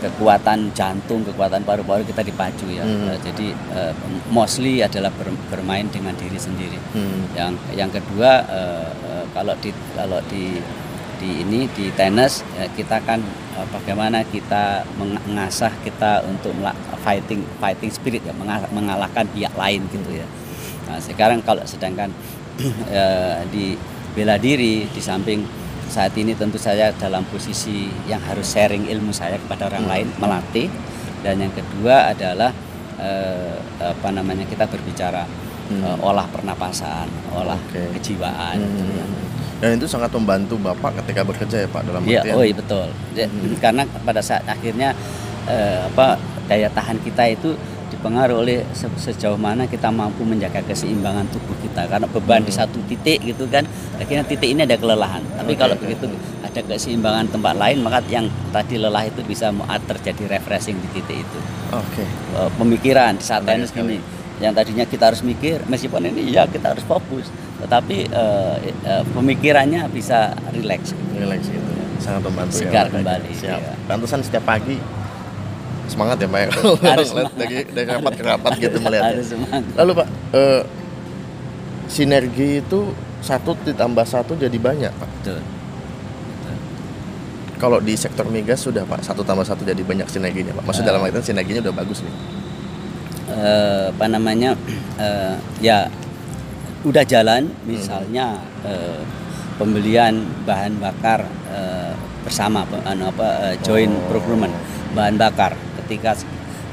kekuatan 0.08 0.72
jantung, 0.72 1.28
kekuatan 1.28 1.68
paru-paru 1.68 2.08
kita 2.08 2.24
dipacu 2.24 2.72
ya. 2.72 2.88
Hmm. 2.88 3.12
Eh, 3.12 3.20
jadi 3.20 3.48
eh, 3.52 3.94
mostly 4.32 4.80
adalah 4.80 5.12
ber- 5.12 5.36
bermain 5.52 5.84
dengan 5.92 6.16
diri 6.16 6.40
sendiri. 6.40 6.80
Hmm. 6.96 7.28
Yang 7.36 7.54
yang 7.76 7.92
kedua 7.92 8.32
eh, 8.48 8.90
eh, 9.12 9.26
kalau 9.36 9.54
di 9.60 9.76
kalau 9.92 10.20
di 10.32 10.64
di 11.20 11.44
ini 11.44 11.68
di 11.76 11.92
tenis 11.92 12.48
eh, 12.56 12.72
kita 12.72 13.04
kan 13.04 13.20
eh, 13.60 13.68
bagaimana 13.76 14.24
kita 14.24 14.88
meng- 14.96 15.20
mengasah 15.28 15.76
kita 15.84 16.24
untuk 16.24 16.56
fighting 17.04 17.44
fighting 17.60 17.92
spirit 17.92 18.24
ya 18.24 18.32
menga- 18.32 18.72
mengalahkan 18.72 19.28
pihak 19.36 19.52
lain 19.60 19.84
gitu 19.92 20.24
ya. 20.24 20.28
Nah, 20.88 21.04
sekarang 21.04 21.44
kalau 21.44 21.68
sedangkan 21.68 22.08
eh, 22.90 23.44
di 23.52 23.76
bela 24.16 24.40
diri 24.40 24.88
di 24.90 25.02
samping 25.04 25.67
saat 25.88 26.12
ini 26.16 26.34
tentu 26.34 26.56
saya 26.56 26.92
dalam 26.94 27.24
posisi 27.26 27.88
yang 28.06 28.20
harus 28.22 28.48
sharing 28.48 28.88
ilmu 28.88 29.10
saya 29.10 29.36
kepada 29.38 29.68
orang 29.68 29.84
Hmm. 29.84 29.92
lain 29.92 30.08
melatih 30.18 30.68
dan 31.22 31.40
yang 31.40 31.52
kedua 31.52 32.12
adalah 32.12 32.52
eh, 32.98 33.56
apa 33.78 34.10
namanya 34.10 34.42
kita 34.44 34.66
berbicara 34.66 35.24
Hmm. 35.68 35.84
eh, 35.84 35.98
olah 36.00 36.24
pernapasan, 36.26 37.06
olah 37.30 37.60
Oke. 37.60 38.00
kejiwaan. 38.00 38.56
gitu 38.56 38.84
ya. 38.90 39.04
Hmm. 39.04 39.26
Dan 39.58 39.70
itu 39.76 39.86
sangat 39.86 40.10
membantu 40.12 40.56
Bapak 40.56 41.02
ketika 41.02 41.22
bekerja 41.22 41.66
ya, 41.66 41.68
Pak, 41.68 41.82
dalam 41.84 42.02
Iya, 42.06 42.22
artian 42.22 42.34
oh 42.34 42.44
iya 42.44 42.56
betul. 42.56 42.88
Hmm. 42.88 43.54
Karena 43.58 43.84
pada 43.84 44.22
saat 44.22 44.46
akhirnya 44.46 44.96
eh, 45.46 45.82
apa 45.86 46.16
daya 46.46 46.68
tahan 46.70 46.98
kita 47.02 47.24
itu 47.30 47.54
dipengaruhi 48.08 48.40
oleh 48.40 48.58
se- 48.72 48.88
sejauh 48.98 49.36
mana 49.36 49.68
kita 49.68 49.92
mampu 49.92 50.24
menjaga 50.24 50.64
keseimbangan 50.64 51.28
tubuh 51.28 51.60
kita. 51.60 51.84
Karena 51.86 52.08
beban 52.08 52.40
di 52.40 52.50
Hmm. 52.50 52.60
satu 52.64 52.80
titik 52.88 53.20
gitu 53.22 53.44
kan, 53.46 53.68
akhirnya 53.96 54.24
titik 54.24 54.48
ini 54.48 54.64
ada 54.64 54.80
kelelahan. 54.80 55.20
Tapi 55.36 55.52
Oke, 55.52 55.60
kalau 55.60 55.76
oke. 55.76 55.84
begitu 55.84 56.08
ada 56.40 56.60
keseimbangan 56.64 57.28
tempat 57.28 57.54
lain, 57.54 57.84
maka 57.84 58.00
yang 58.08 58.26
tadi 58.50 58.80
lelah 58.80 59.04
itu 59.04 59.20
bisa 59.22 59.52
terjadi 59.84 60.24
refreshing 60.30 60.80
di 60.80 60.88
titik 60.94 61.20
itu. 61.20 61.40
Oke. 61.70 62.08
Eh, 62.08 62.50
pemikiran 62.56 63.20
di 63.20 63.24
saat 63.24 63.44
tenis 63.44 63.70
gini 63.70 64.00
yang 64.40 64.56
tadinya 64.56 64.86
kita 64.86 65.10
harus 65.10 65.20
mikir 65.20 65.66
meskipun 65.66 66.08
ini 66.08 66.30
ya 66.30 66.46
kita 66.46 66.70
harus 66.70 66.86
fokus 66.86 67.26
tetapi 67.58 68.06
eh, 68.06 68.56
eh, 68.86 69.04
pemikirannya 69.12 69.90
bisa 69.90 70.32
rileks 70.54 70.94
Relax 71.12 71.50
gitu. 71.50 71.66
Sangat 71.98 72.22
membantu 72.24 72.54
Segar 72.56 72.86
ya. 72.86 72.94
kembali, 72.94 73.30
Siap. 73.34 73.58
iya. 73.58 73.74
Pantesan 73.84 74.22
setiap 74.22 74.46
pagi 74.46 74.78
semangat 75.88 76.18
ya, 76.20 76.28
Pak. 76.28 76.40
ya, 76.40 76.48
kalau 76.52 77.04
dari 77.34 77.58
dari 77.66 77.88
rapat 77.88 78.14
ke 78.14 78.24
rapat 78.24 78.52
gitu 78.60 78.78
semangat 78.78 79.64
Lalu 79.74 79.92
Pak, 79.96 80.08
eh, 80.32 80.62
sinergi 81.88 82.60
itu 82.60 82.80
satu 83.20 83.56
ditambah 83.58 84.04
satu 84.04 84.36
jadi 84.36 84.56
banyak 84.56 84.92
Pak. 84.92 85.10
betul 85.18 85.40
Kalau 87.58 87.82
di 87.82 87.98
sektor 87.98 88.30
migas 88.30 88.62
sudah 88.62 88.86
Pak, 88.86 89.02
satu 89.02 89.26
tambah 89.26 89.42
satu 89.42 89.66
jadi 89.66 89.82
banyak 89.82 90.06
sinerginya 90.06 90.54
Pak. 90.54 90.64
Maksud 90.64 90.84
Eh. 90.86 90.88
dalam 90.88 91.02
artian 91.02 91.26
sinerginya 91.26 91.66
udah 91.66 91.76
bagus 91.76 92.06
nih. 92.06 92.14
eh, 93.28 93.92
apa 93.92 94.06
namanya 94.08 94.56
eh, 94.96 95.36
ya 95.60 95.90
udah 96.82 97.04
jalan 97.04 97.50
misalnya 97.66 98.40
eh, 98.64 99.02
pembelian 99.58 100.22
bahan 100.46 100.78
bakar 100.78 101.26
eh, 101.50 101.92
bersama 102.24 102.64
anu 102.84 103.10
apa 103.10 103.52
eh, 103.52 103.56
joint 103.60 103.92
Oh. 103.92 104.06
procurement 104.08 104.54
bahan 104.94 105.20
bakar 105.20 105.58
ketika 105.88 106.12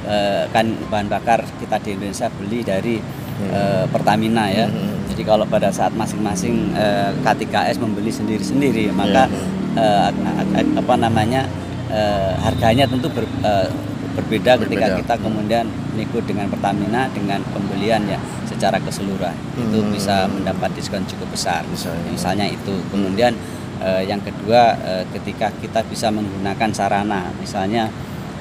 eh, 0.05 0.45
kan 0.51 0.67
bahan 0.85 1.07
bakar 1.07 1.47
kita 1.57 1.79
di 1.79 1.95
Indonesia 1.95 2.27
beli 2.29 2.61
dari 2.61 2.99
eh, 3.47 3.85
Pertamina 3.87 4.51
ya 4.51 4.67
Hmm. 4.67 5.07
jadi 5.07 5.23
kalau 5.25 5.47
pada 5.47 5.71
saat 5.71 5.95
masing-masing 5.95 6.75
eh, 6.75 7.15
K3S 7.23 7.79
membeli 7.79 8.11
sendiri-sendiri 8.11 8.91
maka 8.91 9.31
Iya, 9.31 9.39
eh, 9.77 10.09
ag- 10.11 10.53
ag- 10.57 10.75
apa 10.77 10.95
namanya 10.97 11.47
eh, 11.89 12.33
harganya 12.37 12.85
tentu 12.85 13.07
ber- 13.09 13.31
eh, 13.41 13.71
berbeda, 14.15 14.55
ketika 14.57 14.87
Berbeda. 14.89 14.99
kita 15.01 15.15
kemudian 15.21 15.65
nego 15.93 16.19
dengan 16.21 16.47
Pertamina 16.47 17.07
dengan 17.09 17.43
pembelian 17.45 18.03
ya 18.05 18.19
secara 18.45 18.79
keseluruhan 18.79 19.35
itu 19.57 19.79
Hmm. 19.79 19.91
bisa 19.91 20.27
mendapat 20.27 20.71
diskon 20.73 21.03
cukup 21.05 21.31
besar 21.31 21.63
Misalnya. 21.67 22.11
misalnya 22.11 22.47
itu 22.49 22.75
kemudian 22.89 23.33
eh, 23.81 24.03
yang 24.05 24.19
kedua 24.21 24.75
eh, 24.81 25.05
ketika 25.11 25.51
kita 25.55 25.83
bisa 25.85 26.09
menggunakan 26.09 26.71
sarana 26.71 27.31
misalnya 27.37 27.91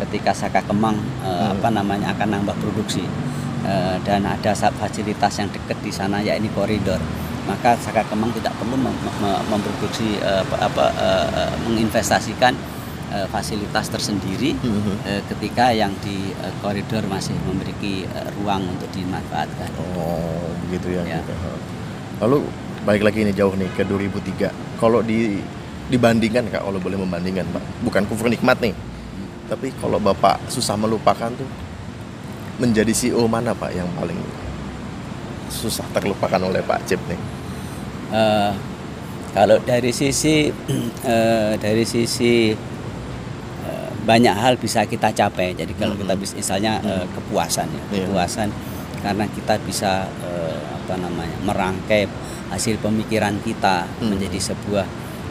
ketika 0.04 0.32
Saka 0.32 0.60
Kemang 0.62 0.96
eh, 1.22 1.32
Hmm. 1.32 1.56
apa 1.56 1.70
namanya 1.70 2.12
akan 2.12 2.28
nambah 2.34 2.56
produksi 2.56 3.04
eh, 3.64 3.96
dan 4.02 4.24
ada 4.24 4.52
fasilitas 4.54 5.34
yang 5.38 5.50
dekat 5.50 5.80
di 5.80 5.90
sana 5.90 6.20
ya 6.20 6.36
ini 6.36 6.50
koridor 6.50 7.00
maka 7.44 7.76
Saka 7.78 8.04
Kemang 8.04 8.32
tidak 8.32 8.56
perlu 8.56 8.76
mem- 8.76 8.96
mem- 9.18 9.44
memproduksi 9.50 10.16
eh, 10.18 10.44
apa, 10.58 10.86
eh, 10.94 11.52
menginvestasikan 11.64 12.54
eh, 13.10 13.28
fasilitas 13.28 13.88
tersendiri 13.88 14.56
Mhm. 14.56 14.94
eh, 15.04 15.22
ketika 15.26 15.72
yang 15.72 15.92
di 16.00 16.32
eh, 16.34 16.54
koridor 16.60 17.04
masih 17.06 17.36
memiliki 17.44 18.04
eh, 18.06 18.28
ruang 18.36 18.64
untuk 18.66 18.88
dimanfaatkan. 18.92 19.70
Oh, 19.94 20.40
begitu 20.66 20.96
ya. 20.96 21.04
Ya. 21.06 21.20
gitu. 21.20 21.34
Lalu 22.20 22.38
balik 22.84 23.04
lagi 23.04 23.20
ini 23.22 23.32
jauh 23.32 23.52
nih 23.54 23.68
ke 23.72 23.84
2003. 23.84 24.48
Kalau 24.78 25.00
di 25.00 25.40
dibandingkan 25.84 26.48
Kak, 26.48 26.64
kalau 26.64 26.80
boleh 26.80 26.96
membandingkan, 26.96 27.44
Pak. 27.50 27.64
Bukan 27.82 28.04
kufur 28.08 28.28
nikmat 28.28 28.56
nih. 28.60 28.72
Tapi 29.54 29.70
kalau 29.78 30.02
Bapak 30.02 30.50
susah 30.50 30.74
melupakan 30.74 31.30
tuh 31.30 31.46
menjadi 32.58 32.90
CEO 32.90 33.30
mana 33.30 33.54
Pak 33.54 33.70
yang 33.70 33.86
paling 33.94 34.18
susah 35.54 35.86
terlupakan 35.94 36.42
oleh 36.42 36.66
Pak 36.66 36.90
Cip 36.90 36.98
nih? 37.06 37.22
Eh, 38.10 38.52
kalau 39.30 39.62
dari 39.62 39.94
sisi 39.94 40.50
eh, 41.06 41.54
dari 41.62 41.86
sisi 41.86 42.50
eh, 43.62 43.90
banyak 44.02 44.34
hal 44.34 44.58
bisa 44.58 44.90
kita 44.90 45.14
capai. 45.14 45.54
Jadi 45.54 45.78
kalau 45.78 45.94
kita 45.94 46.18
bisa 46.18 46.34
misalnya 46.34 46.82
eh, 46.82 47.06
kepuasan 47.14 47.70
ya, 47.70 47.84
Iya. 47.94 48.10
kepuasan 48.10 48.50
karena 49.06 49.30
kita 49.30 49.54
bisa 49.62 50.10
eh, 50.26 50.58
apa 50.66 50.98
namanya 50.98 51.38
merangkai 51.46 52.10
hasil 52.50 52.82
pemikiran 52.82 53.38
kita 53.46 53.86
Hmm. 54.02 54.18
menjadi 54.18 54.50
sebuah 54.50 54.90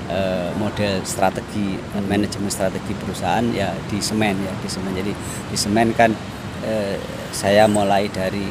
eh, 0.09 0.51
model 0.55 1.03
strategi 1.03 1.77
Hmm. 1.79 2.07
manajemen 2.07 2.49
strategi 2.49 2.93
perusahaan 2.93 3.45
ya 3.51 3.71
di 3.87 3.99
semen 3.99 4.35
ya 4.39 4.53
di 4.55 4.69
semen. 4.69 4.93
Jadi 4.93 5.13
di 5.49 5.57
semen 5.57 5.93
kan 5.93 6.11
eh, 6.63 6.97
saya 7.31 7.67
mulai 7.67 8.07
dari 8.07 8.51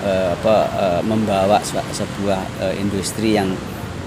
eh, 0.00 0.30
apa 0.32 0.56
eh, 0.70 1.00
membawa 1.02 1.58
sebuah 1.90 2.40
eh, 2.62 2.74
industri 2.78 3.34
yang 3.34 3.50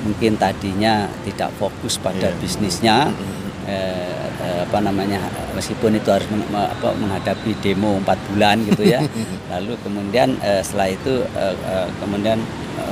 mungkin 0.02 0.34
tadinya 0.34 1.06
tidak 1.22 1.54
fokus 1.56 1.98
pada 1.98 2.28
Iya. 2.28 2.38
bisnisnya 2.38 2.98
Mhm. 3.06 3.40
eh, 3.68 4.18
eh, 4.42 4.60
apa 4.66 4.82
namanya 4.82 5.22
meskipun 5.54 5.94
itu 5.94 6.10
harus 6.10 6.26
meng- 6.28 6.50
me- 6.50 6.66
apa, 6.66 6.98
menghadapi 6.98 7.54
demo 7.62 7.94
empat 7.96 8.18
bulan 8.28 8.66
gitu 8.66 8.82
ya 8.82 8.98
lalu 9.54 9.78
kemudian 9.80 10.34
eh, 10.42 10.66
setelah 10.66 10.90
itu 10.90 11.22
eh, 11.28 11.54
eh, 11.56 11.88
kemudian 12.00 12.42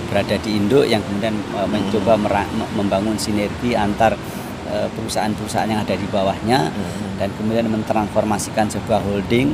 berada 0.05 0.35
di 0.37 0.49
Indo 0.53 0.81
yang 0.83 0.99
kemudian 1.01 1.35
eh, 1.35 1.67
mencoba 1.67 2.13
mera- 2.15 2.49
me- 2.51 2.71
membangun 2.75 3.15
sinergi 3.15 3.73
antar 3.73 4.13
eh, 4.65 4.87
perusahaan-perusahaan 4.91 5.65
yang 5.67 5.81
ada 5.81 5.93
di 5.93 6.05
bawahnya 6.05 6.69
Mhm. 6.69 7.17
dan 7.17 7.29
kemudian 7.33 7.65
mentransformasikan 7.67 8.67
sebuah 8.67 9.01
holding. 9.01 9.53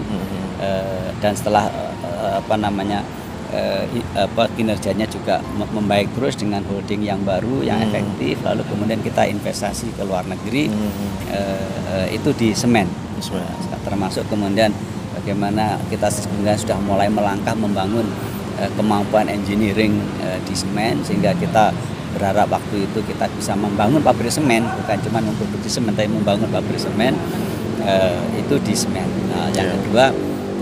Eh, 0.55 1.09
dan 1.17 1.31
setelah 1.31 1.67
eh, 1.67 2.33
apa 2.35 2.55
namanya 2.55 3.03
eh, 3.49 3.83
apa 4.13 4.47
kinerjanya 4.51 5.05
juga 5.05 5.37
mem- 5.53 5.71
membaik 5.73 6.09
terus 6.11 6.35
dengan 6.35 6.63
holding 6.65 6.99
yang 7.01 7.21
baru 7.21 7.61
yang 7.61 7.77
Hmm. 7.77 7.87
efektif 7.87 8.39
lalu 8.41 8.63
kemudian 8.65 8.99
kita 8.99 9.23
investasi 9.25 9.91
ke 9.91 10.03
luar 10.03 10.25
negeri 10.25 10.67
eh, 11.29 11.67
eh, 11.91 12.07
itu 12.11 12.31
di 12.33 12.51
semen. 12.51 12.87
Eh, 13.15 13.55
termasuk 13.81 14.27
kemudian 14.27 14.71
bagaimana 15.13 15.79
kita 15.87 16.07
kemudian 16.25 16.57
sudah 16.57 16.75
mulai 16.81 17.07
melangkah 17.07 17.53
membangun 17.53 18.03
eh, 18.03 18.33
kemampuan 18.73 19.27
engineering 19.27 19.93
eh, 20.19 20.39
di 20.41 20.55
semen 20.55 21.03
sehingga 21.03 21.31
kita 21.33 21.75
berharap 22.11 22.47
waktu 22.47 22.87
itu 22.87 23.03
kita 23.03 23.27
bisa 23.29 23.51
membangun 23.53 23.99
pabrik 23.99 24.31
semen 24.31 24.63
bukan 24.63 24.97
cuma 25.03 25.19
memproduksi 25.19 25.67
semen 25.69 25.91
tapi 25.91 26.07
membangun 26.07 26.47
pabrik 26.47 26.79
semen 26.79 27.11
eh, 27.83 28.15
itu 28.35 28.55
di 28.59 28.71
semen. 28.73 29.03
Nah, 29.27 29.51
yang 29.51 29.67
Iya. 29.67 29.75
kedua 29.77 30.05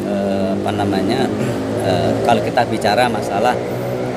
eh, 0.04 0.50
apa 0.54 0.72
namanya 0.72 1.30
eh, 1.82 2.12
kalau 2.24 2.42
kita 2.42 2.66
bicara 2.66 3.06
masalah 3.08 3.54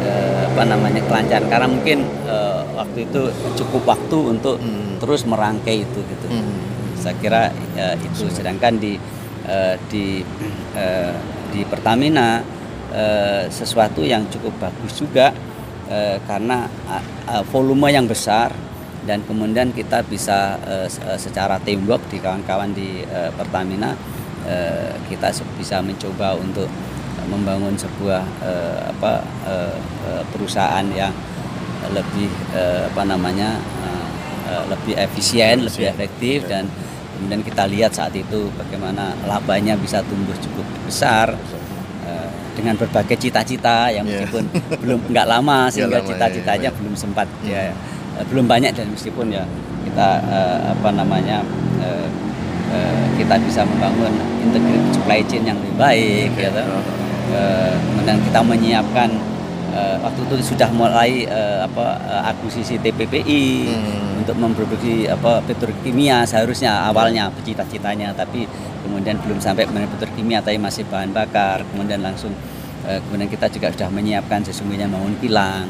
eh, 0.00 0.42
apa 0.46 0.62
namanya 0.64 1.04
kelancaran 1.04 1.46
karena 1.46 1.68
mungkin 1.68 1.98
eh, 2.24 2.60
waktu 2.72 3.04
itu 3.04 3.22
cukup 3.54 3.84
waktu 3.86 4.18
untuk 4.32 4.56
Hmm. 4.56 4.96
terus 4.96 5.22
merangkai 5.22 5.84
itu 5.84 6.00
gitu 6.00 6.26
Mhm. 6.26 6.56
saya 6.96 7.14
kira 7.20 7.42
eh, 7.76 7.94
itu 8.00 8.24
sedangkan 8.26 8.80
di 8.80 8.96
eh, 9.44 9.76
di 9.86 10.24
eh, 10.72 11.12
di 11.52 11.60
Pertamina 11.62 12.40
eh, 12.96 13.44
sesuatu 13.52 14.00
yang 14.02 14.24
cukup 14.32 14.56
bagus 14.58 14.96
juga 14.98 15.30
eh, 15.92 16.16
karena 16.24 16.66
ah, 16.88 17.42
volume 17.52 17.92
yang 17.92 18.08
besar 18.08 18.50
dan 19.06 19.22
kemudian 19.28 19.70
kita 19.70 20.02
bisa 20.08 20.58
eh, 20.66 20.88
se- 20.90 21.04
eh, 21.04 21.18
secara 21.20 21.60
teamwork 21.62 22.02
di 22.10 22.18
kawan-kawan 22.18 22.72
di 22.74 23.04
eh, 23.06 23.30
Pertamina 23.36 23.94
eh, 24.48 24.92
kita 25.06 25.30
bisa 25.60 25.78
mencoba 25.84 26.34
untuk 26.40 26.66
eh, 27.20 27.26
membangun 27.30 27.76
sebuah 27.78 28.22
eh, 28.42 28.80
apa 28.96 29.12
eh, 29.46 29.76
eh, 30.10 30.22
perusahaan 30.34 30.86
yang 30.90 31.14
lebih 31.94 32.26
eh, 32.56 32.82
apa 32.90 33.02
namanya 33.06 33.60
eh, 33.86 34.06
eh, 34.50 34.64
lebih 34.72 34.94
efisien, 34.98 35.62
lebih 35.62 35.86
efektif 35.86 36.48
dan 36.50 36.66
kemudian 37.16 37.42
kita 37.46 37.64
lihat 37.70 37.92
saat 37.94 38.12
itu 38.12 38.50
bagaimana 38.58 39.14
labanya 39.24 39.78
bisa 39.78 40.02
tumbuh 40.04 40.34
cukup 40.42 40.66
besar. 40.84 41.30
Eh, 41.32 41.65
dengan 42.56 42.74
berbagai 42.74 43.20
cita-cita 43.20 43.92
yang 43.92 44.02
Iya. 44.02 44.24
meskipun 44.24 44.44
belum 44.80 44.98
nggak 45.06 45.26
lama 45.28 45.68
sehingga 45.68 46.00
lama, 46.00 46.08
cita-citanya 46.08 46.68
iya, 46.68 46.72
iya. 46.72 46.78
belum 46.80 46.94
sempat 46.96 47.28
Hmm. 47.28 47.46
ya 47.46 47.60
eh, 48.16 48.24
belum 48.26 48.46
banyak 48.48 48.72
dan 48.72 48.86
meskipun 48.88 49.28
ya 49.28 49.44
kita 49.84 50.08
eh, 50.24 50.58
apa 50.72 50.88
namanya 50.90 51.44
eh, 51.78 52.08
eh, 52.72 53.04
kita 53.14 53.36
bisa 53.38 53.60
membangun 53.62 54.10
integrated 54.40 54.88
supply 54.90 55.20
chain 55.22 55.44
yang 55.44 55.56
lebih 55.56 55.76
baik 55.76 56.28
Oke. 56.32 56.40
gitu. 56.42 56.64
Kemudian 57.86 58.18
kita 58.22 58.40
menyiapkan 58.40 59.10
eh, 59.72 59.96
waktu 60.00 60.20
itu 60.24 60.36
sudah 60.46 60.70
mulai 60.70 61.26
eh, 61.26 61.58
apa 61.62 62.00
akuisisi 62.26 62.78
TPPI 62.78 63.44
Hmm. 63.66 64.22
untuk 64.22 64.36
memproduksi 64.38 65.06
apa 65.06 65.38
petrokimia 65.42 66.22
seharusnya 66.22 66.86
awalnya 66.86 67.28
cita-citanya 67.42 68.10
tapi 68.10 68.48
kemudian 68.86 69.18
belum 69.18 69.42
sampai 69.42 69.66
kemudian 69.66 69.90
petrokimia 69.90 70.38
tapi 70.38 70.56
masih 70.62 70.86
bahan 70.86 71.10
bakar 71.10 71.66
kemudian 71.74 72.00
langsung 72.06 72.30
eh, 72.86 73.02
kemudian 73.02 73.26
kita 73.26 73.50
juga 73.50 73.74
sudah 73.74 73.90
menyiapkan 73.90 74.46
sesungguhnya 74.46 74.86
bangun 74.86 75.18
kilang 75.18 75.66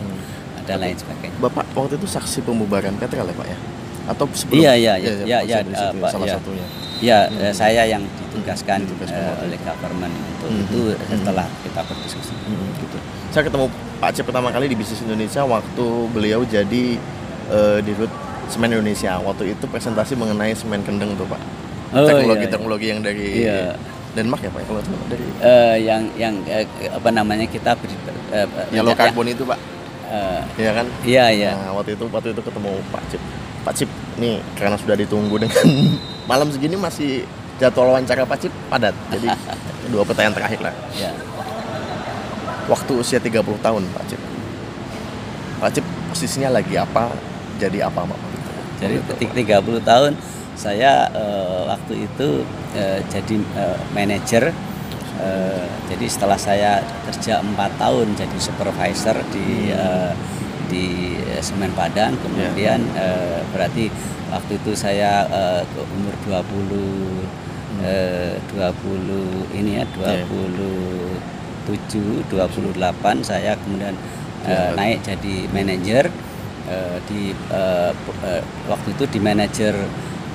dan 0.66 0.82
lain 0.82 0.98
sebagainya. 0.98 1.38
Bapak 1.38 1.64
waktu 1.78 1.94
itu 1.96 2.10
saksi 2.10 2.42
pembubaran 2.42 2.92
Petrol 2.98 3.30
ya 3.30 3.34
Pak 3.38 3.46
ya? 3.46 3.58
Atau 4.06 4.26
sebelum? 4.34 4.62
Iya, 4.62 4.72
iya, 4.78 4.94
iya, 4.98 5.58
di 5.62 5.72
eh, 5.74 5.78
situ, 5.78 5.98
Pak, 5.98 6.10
salah 6.10 6.26
iya. 6.26 6.34
satunya. 6.38 6.66
Ya, 6.96 7.18
eh, 7.28 7.54
saya 7.54 7.82
yang 7.86 8.02
ditugaskan 8.02 8.82
Ditugaskan 8.86 9.18
eh, 9.18 9.26
waktu 9.30 9.44
oleh 9.46 9.58
government 9.62 10.14
untuk 10.14 10.50
Mhm. 10.50 10.62
itu 10.66 10.80
Mhm. 10.94 11.06
setelah 11.22 11.46
kita 11.62 11.80
berdiskusi. 11.86 12.34
Mm, 12.50 12.68
gitu. 12.82 12.98
Saya 13.30 13.42
ketemu 13.46 13.66
Pak 13.98 14.10
Cep 14.14 14.24
pertama 14.26 14.48
kali 14.50 14.66
di 14.70 14.76
bisnis 14.78 15.00
Indonesia 15.06 15.42
waktu 15.46 15.86
beliau 16.10 16.40
jadi 16.46 16.84
eh, 17.46 17.78
di 17.78 17.92
Rut 17.94 18.10
Semen 18.50 18.70
Indonesia. 18.74 19.18
Waktu 19.22 19.54
itu 19.54 19.64
presentasi 19.70 20.18
mengenai 20.18 20.54
semen 20.54 20.82
kendeng 20.82 21.14
tuh 21.14 21.26
Pak. 21.30 21.38
Oh, 21.88 22.02
teknologi 22.02 22.34
iya, 22.34 22.42
iya. 22.42 22.50
teknologi 22.50 22.86
yang 22.86 23.00
dari 23.00 23.26
Iya. 23.38 23.60
Denmark 24.12 24.40
ya 24.40 24.50
Pak 24.50 24.60
ya, 24.60 24.66
kalau 24.66 24.80
dari 25.06 25.26
Eh, 25.38 25.76
yang 25.84 26.02
yang 26.16 26.34
eh, 26.46 26.64
apa 26.88 27.08
namanya 27.10 27.44
kita 27.44 27.76
beri, 27.76 27.92
eh, 28.32 28.46
Yellow 28.72 28.90
ya- 28.90 28.98
Carbon 28.98 29.28
itu 29.28 29.44
Pak. 29.44 29.58
eh, 30.06 30.40
Iya 30.56 30.70
kan? 30.72 30.86
Iya, 31.02 31.24
iya. 31.30 31.50
Nah, 31.54 31.70
waktu 31.74 31.94
itu 31.94 32.04
waktu 32.08 32.32
itu 32.32 32.40
ketemu 32.40 32.72
Pak 32.88 33.02
Cip. 33.06 33.22
Pak 33.62 33.74
Cip, 33.74 33.90
nih 34.16 34.38
karena 34.54 34.76
sudah 34.76 34.94
ditunggu 34.94 35.36
dengan 35.36 35.66
malam 36.30 36.48
segini 36.48 36.74
masih 36.74 37.26
jadwal 37.56 37.92
wawancara 37.92 38.24
Pak 38.24 38.38
Cip 38.40 38.52
padat. 38.66 38.94
Jadi 39.10 39.26
dua 39.92 40.02
pertanyaan 40.02 40.34
terakhir 40.34 40.60
lah. 40.62 40.74
Ya. 40.92 41.12
Waktu 42.66 42.92
usia 42.96 43.18
30 43.18 43.30
tahun 43.58 43.82
Pak 43.86 44.04
Cip. 44.06 44.20
Pak 45.56 45.70
Cip 45.72 45.84
posisinya 46.08 46.50
lagi 46.50 46.74
apa? 46.74 47.12
Jadi 47.56 47.78
apa 47.78 48.00
Pak? 48.02 48.18
Jadi 48.76 48.94
Pak. 48.98 49.16
30 49.22 49.80
tahun 49.82 50.12
saya 50.56 51.04
eh, 51.12 51.60
waktu 51.68 51.94
itu 52.04 52.42
eh, 52.74 53.00
jadi 53.06 53.36
eh, 53.54 53.78
manajer 53.92 54.52
Eh, 55.16 55.64
jadi 55.88 56.12
setelah 56.12 56.36
saya 56.36 56.84
kerja 57.08 57.40
empat 57.40 57.80
tahun 57.80 58.12
jadi 58.12 58.36
supervisor 58.36 59.16
di 59.32 59.72
eh, 59.72 60.12
di 60.68 61.16
Semen 61.40 61.72
Padang, 61.72 62.20
kemudian 62.20 62.84
eh, 62.92 63.40
berarti 63.48 63.88
waktu 64.28 64.60
itu 64.60 64.76
saya 64.76 65.24
ke 65.64 65.80
umur 65.88 66.12
20 66.28 67.80
eh, 67.80 68.36
20 68.52 69.56
ini 69.56 69.80
ya 69.80 69.88
27 69.96 72.28
28 72.28 72.76
saya 73.24 73.56
kemudian 73.56 73.96
eh, 74.44 74.68
naik 74.76 75.00
jadi 75.00 75.48
manajer 75.48 76.12
eh, 76.68 76.96
di 77.08 77.32
p- 77.96 78.20
eh, 78.20 78.44
waktu 78.68 78.92
itu 78.92 79.08
di 79.08 79.16
manajer 79.16 79.72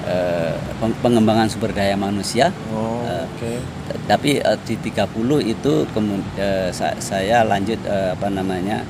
eh, 0.04 0.52
peng- 0.78 0.98
pengembangan 1.00 1.48
sumber 1.48 1.72
daya 1.72 1.96
manusia 1.96 2.50
Oh, 2.68 3.02
Eh, 3.02 3.26
oke. 3.26 3.52
tapi 4.06 4.38
eh, 4.38 4.58
di 4.62 4.78
30 4.78 5.10
itu 5.40 5.84
sa- 6.72 6.98
saya 6.98 7.42
lanjut 7.44 7.82
eh, 7.84 8.14
apa 8.14 8.28
namanya 8.30 8.86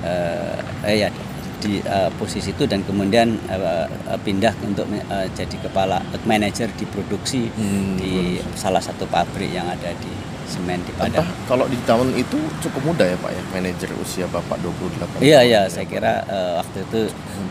eh, 0.00 0.54
eh, 0.84 0.96
ya 0.98 1.10
di 1.58 1.82
eh, 1.82 2.10
posisi 2.14 2.50
itu 2.50 2.64
dan 2.64 2.80
kemudian 2.82 3.34
eh, 3.50 3.86
pindah 4.16 4.54
untuk 4.62 4.86
eh, 4.88 5.26
jadi 5.32 5.56
kepala 5.58 5.98
manajer 6.24 6.70
di 6.72 6.86
produksi 6.86 7.50
Hmm, 7.50 7.98
di 7.98 8.14
salah 8.54 8.78
satu 8.78 9.04
pabrik 9.04 9.50
yang 9.50 9.66
ada 9.66 9.90
di 9.94 10.12
semen 10.48 10.80
di 10.82 10.92
Entah 10.96 11.20
Padang. 11.22 11.28
kalau 11.44 11.66
di 11.68 11.78
tahun 11.84 12.08
itu 12.16 12.38
cukup 12.64 12.82
muda 12.92 13.04
ya 13.04 13.16
Pak 13.20 13.30
ya, 13.30 13.42
manajer 13.52 13.90
usia 14.00 14.24
Bapak 14.26 14.56
28 14.64 15.20
Iya 15.20 15.40
iya, 15.44 15.60
ya, 15.64 15.70
saya 15.70 15.84
kira 15.84 16.24
eh, 16.24 16.52
waktu 16.58 16.78
itu 16.88 17.00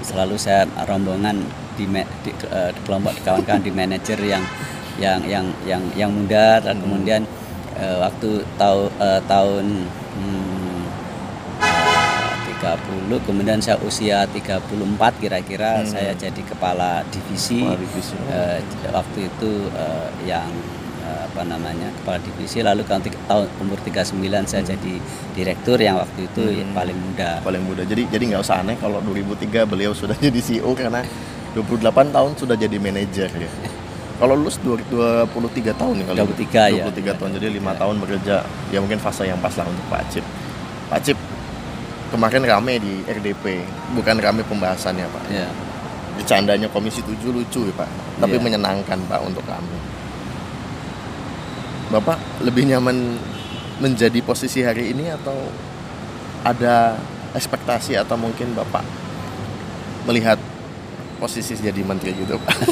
selalu 0.01 0.35
saya 0.35 0.65
rombongan 0.89 1.37
di, 1.77 1.85
di, 2.25 2.31
eh, 2.49 2.71
di 2.73 2.79
kelompok 2.83 3.13
di 3.13 3.21
kawan-kawan 3.21 3.61
di 3.61 3.71
manajer 3.71 4.17
yang 4.19 4.43
yang 4.97 5.21
yang 5.29 5.45
yang 5.69 5.83
yang 5.93 6.09
muda. 6.09 6.57
Dan 6.59 6.81
kemudian 6.81 7.21
eh, 7.77 7.97
waktu 8.01 8.41
tahu 8.57 8.89
eh, 8.97 9.21
tahun 9.29 9.65
hmm, 10.17 10.81
eh, 11.61 12.33
30 12.57 13.21
kemudian 13.29 13.61
saya 13.61 13.77
usia 13.85 14.25
34 14.25 15.21
kira-kira 15.21 15.85
saya 15.85 16.17
jadi 16.17 16.41
kepala 16.41 17.05
divisi, 17.13 17.61
Kepala 17.61 17.77
divisi. 17.77 18.15
Eh, 18.33 18.57
waktu 18.89 19.19
itu 19.29 19.51
eh, 19.71 20.09
yang 20.25 20.49
apa 21.37 21.45
namanya 21.47 21.93
kepala 21.93 22.17
divisi 22.17 22.59
lalu 22.59 22.81
tahun 22.81 23.05
umur 23.59 23.77
39 23.79 24.17
saya 24.43 24.65
jadi 24.65 24.93
direktur 25.31 25.77
yang 25.77 26.01
waktu 26.01 26.25
itu 26.25 26.41
Hmm. 26.41 26.73
paling 26.73 26.97
muda 26.97 27.37
paling 27.39 27.61
muda. 27.61 27.85
Jadi 27.85 28.09
jadi 28.09 28.23
nggak 28.33 28.41
usah 28.41 28.65
aneh 28.65 28.73
kalau 28.75 28.97
2003 28.99 29.69
beliau 29.69 29.93
sudah 29.93 30.17
jadi 30.25 30.33
CEO 30.35 30.73
karena 30.73 31.05
28 31.53 32.09
tahun 32.09 32.31
sudah 32.33 32.57
jadi 32.57 32.73
manajer 32.75 33.29
ya. 33.31 33.49
Kalau 34.17 34.33
lulus 34.33 34.57
dua- 34.57 34.81
23 35.29 35.77
tahun 35.77 36.01
nih 36.01 36.05
kalau 36.09 36.17
23 36.25 36.73
ya. 36.73 36.83
23 36.83 37.13
tahun 37.13 37.29
jadi 37.37 37.47
lima 37.51 37.77
tahun 37.77 38.01
bekerja 38.01 38.35
ya 38.67 38.79
mungkin 38.81 38.97
fase 38.97 39.29
yang 39.29 39.37
pas 39.37 39.53
lah 39.53 39.63
untuk 39.63 39.85
Pak 39.87 40.01
Cip. 40.09 40.25
Pak 40.89 40.99
Cip 41.03 41.17
kemarin 42.09 42.41
rame 42.41 42.81
di 42.81 43.05
RDP 43.05 43.61
bukan 43.93 44.17
rame 44.17 44.41
pembahasannya 44.41 45.05
Pak. 45.05 45.23
ya 45.29 45.45
Bercandanya 46.17 46.65
Komisi 46.67 47.05
7 47.05 47.29
lucu 47.29 47.61
ya 47.61 47.73
Pak, 47.77 47.85
tapi 48.17 48.35
Iya. 48.35 48.41
menyenangkan 48.41 48.97
Pak 49.05 49.21
untuk 49.21 49.45
kami. 49.45 49.77
Bapak 51.87 52.19
lebih 52.43 52.67
nyaman 52.67 53.15
menjadi 53.79 54.19
posisi 54.19 54.59
hari 54.59 54.91
ini 54.91 55.07
atau 55.07 55.37
ada 56.43 56.99
ekspektasi 57.31 57.95
atau 57.95 58.17
mungkin 58.17 58.51
Bapak 58.51 58.83
melihat 60.03 60.39
posisi 61.17 61.55
jadi 61.55 61.81
menteri 61.81 62.13
gitu 62.13 62.35
Pak? 62.37 62.55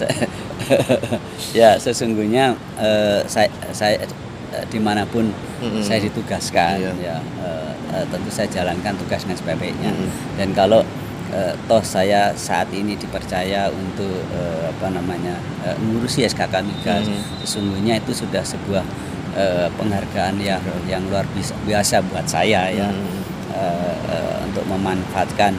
Ya 1.58 1.76
sesungguhnya 1.76 2.54
eh, 2.78 3.20
saya 3.26 3.50
saya 3.74 4.00
eh, 4.54 4.64
di 4.70 4.78
mana 4.78 5.02
pun 5.04 5.28
Mm-mm. 5.60 5.82
saya 5.82 6.00
ditugaskan 6.00 6.78
Iya. 6.78 6.92
ya 6.96 7.16
eh, 7.18 7.72
eh, 7.98 8.04
tentu 8.08 8.30
saya 8.30 8.48
jalankan 8.48 8.94
tugas 8.96 9.26
dengan 9.26 9.36
sebaik-baiknya 9.36 9.90
Mm-mm. 9.92 10.10
dan 10.38 10.48
kalau 10.54 10.80
eh, 11.30 11.54
toh 11.64 11.78
saya 11.80 12.30
saat 12.32 12.68
ini 12.70 12.94
dipercaya 12.94 13.68
untuk 13.68 14.10
eh, 14.30 14.64
apa 14.68 14.90
namanya 14.90 15.34
eh, 15.62 15.76
mengurusi 15.76 16.22
SKK 16.24 16.54
Migas 16.60 17.06
Mhm. 17.06 17.22
sesungguhnya 17.40 17.94
itu 17.96 18.12
sudah 18.16 18.42
sebuah 18.42 18.84
eh, 19.32 19.68
penghargaan 19.72 20.36
yang 20.38 20.58
yang 20.84 21.02
luar 21.06 21.22
biasa, 21.62 22.02
buat 22.04 22.26
saya 22.26 22.66
ya 22.68 22.88
Mm. 22.88 23.06
eh, 23.50 23.96
eh, 24.08 24.36
untuk 24.44 24.66
memanfaatkan 24.66 25.54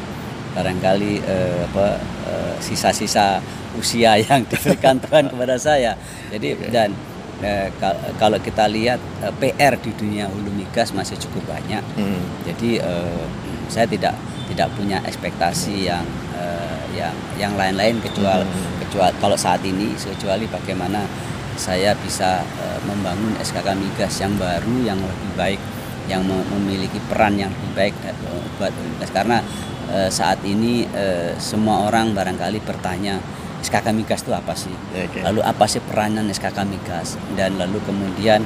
barangkali 0.52 1.24
eh, 1.24 1.60
apa 1.66 1.96
eh, 2.28 2.54
sisa-sisa 2.60 3.40
usia 3.74 4.20
yang 4.22 4.44
diberikan 4.44 5.00
Tuhan 5.00 5.32
kepada 5.32 5.56
saya. 5.56 5.96
Jadi 6.28 6.60
dan 6.68 6.92
eh, 7.40 7.72
kal- 7.78 7.96
kalau 8.18 8.36
kita 8.38 8.68
lihat 8.68 9.00
eh, 9.22 9.32
PR 9.34 9.80
di 9.80 9.92
dunia 9.94 10.28
hulu 10.28 10.52
migas 10.52 10.92
masih 10.92 11.16
cukup 11.18 11.48
banyak. 11.48 11.80
Mm. 11.96 12.22
Jadi 12.44 12.70
eh, 12.78 13.24
saya 13.68 13.88
tidak 13.88 14.12
tidak 14.52 14.68
punya 14.76 15.00
ekspektasi 15.02 15.88
yang 15.88 16.04
eh, 16.36 16.80
yang 16.92 17.16
yang 17.40 17.54
lain-lain 17.56 18.04
kecuali 18.04 18.44
Hmm. 18.44 18.84
kecuali 18.84 19.16
kalau 19.18 19.38
saat 19.40 19.64
ini 19.64 19.96
kecuali 19.96 20.44
bagaimana 20.46 21.08
saya 21.56 21.96
bisa 21.96 22.44
eh, 22.44 22.80
membangun 22.84 23.40
SKK 23.40 23.68
migas 23.76 24.20
yang 24.20 24.36
baru 24.36 24.76
yang 24.84 25.00
lebih 25.00 25.32
baik 25.40 25.62
yang 26.10 26.26
mem- 26.28 26.44
memiliki 26.52 27.00
peran 27.08 27.40
yang 27.40 27.48
lebih 27.50 27.72
baik 27.74 27.96
eh, 28.04 28.16
buat 28.60 28.74
migas 28.76 29.10
karena 29.10 29.38
eh, 29.88 30.10
saat 30.12 30.44
ini 30.44 30.84
eh, 30.92 31.32
semua 31.40 31.88
orang 31.88 32.12
barangkali 32.12 32.60
bertanya 32.62 33.24
SKK 33.62 33.94
migas 33.94 34.26
itu 34.26 34.34
apa 34.34 34.58
sih? 34.58 34.74
Oke. 34.74 35.22
Lalu 35.22 35.46
apa 35.46 35.70
sih 35.70 35.80
peranan 35.86 36.26
SKK 36.28 36.66
migas? 36.66 37.14
Dan 37.38 37.62
lalu 37.62 37.78
kemudian 37.86 38.42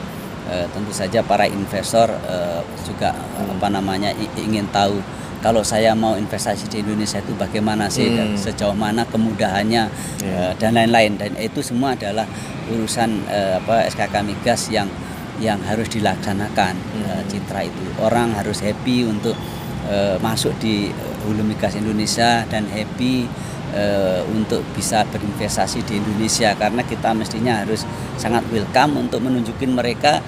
eh, 0.52 0.68
tentu 0.70 0.92
saja 0.92 1.24
para 1.24 1.48
investor 1.48 2.12
eh, 2.12 2.62
juga 2.84 3.16
eh, 3.16 3.48
apa 3.50 3.68
namanya 3.72 4.12
ingin 4.36 4.68
tahu 4.70 5.00
kalau 5.46 5.62
saya 5.62 5.94
mau 5.94 6.18
investasi 6.18 6.66
di 6.74 6.82
Indonesia 6.82 7.22
itu 7.22 7.38
bagaimana 7.38 7.86
sih? 7.86 8.10
Dan 8.10 8.34
Hmm. 8.34 8.42
sejauh 8.42 8.74
mana 8.74 9.06
kemudahannya 9.06 9.84
Ya. 10.26 10.50
eh, 10.50 10.52
dan 10.58 10.74
lain-lain. 10.74 11.22
Dan 11.22 11.38
itu 11.38 11.62
semua 11.62 11.94
adalah 11.94 12.26
urusan 12.66 13.30
eh, 13.30 13.62
apa 13.62 13.86
SKK 13.86 14.26
migas 14.26 14.74
yang 14.74 14.90
yang 15.38 15.62
harus 15.70 15.86
dilaksanakan 15.94 16.74
eh, 16.98 17.22
citra 17.30 17.62
itu. 17.62 17.86
Orang 18.02 18.34
harus 18.34 18.66
happy 18.66 19.06
untuk 19.06 19.38
eh, 19.86 20.18
masuk 20.18 20.58
di 20.58 20.90
hulu 21.30 21.46
migas 21.46 21.78
Indonesia 21.78 22.42
dan 22.50 22.66
happy 22.66 23.30
eh, 23.78 24.26
untuk 24.34 24.66
bisa 24.74 25.06
berinvestasi 25.06 25.86
di 25.86 26.02
Indonesia. 26.02 26.58
Karena 26.58 26.82
kita 26.82 27.14
mestinya 27.14 27.62
harus 27.62 27.86
sangat 28.18 28.42
welcome 28.50 28.98
untuk 28.98 29.22
menunjukin 29.22 29.78
mereka 29.78 30.26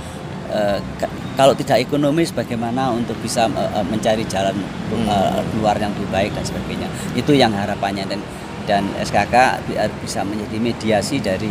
ka- 0.95 1.11
kalau 1.37 1.53
tidak 1.53 1.77
ekonomis 1.85 2.33
bagaimana 2.33 2.89
untuk 2.89 3.15
bisa 3.21 3.45
eh, 3.45 3.85
mencari 3.85 4.25
jalan 4.25 4.57
eh, 4.91 5.39
keluar 5.53 5.77
yang 5.77 5.93
lebih 5.93 6.09
baik 6.09 6.31
dan 6.33 6.43
sebagainya 6.43 6.89
itu 7.13 7.31
yang 7.37 7.53
harapannya 7.53 8.09
dan 8.09 8.19
dan 8.67 8.83
SKK 8.99 9.63
bi- 9.69 9.79
bisa 10.03 10.25
menjadi 10.25 10.57
mediasi 10.59 11.21
dari 11.21 11.47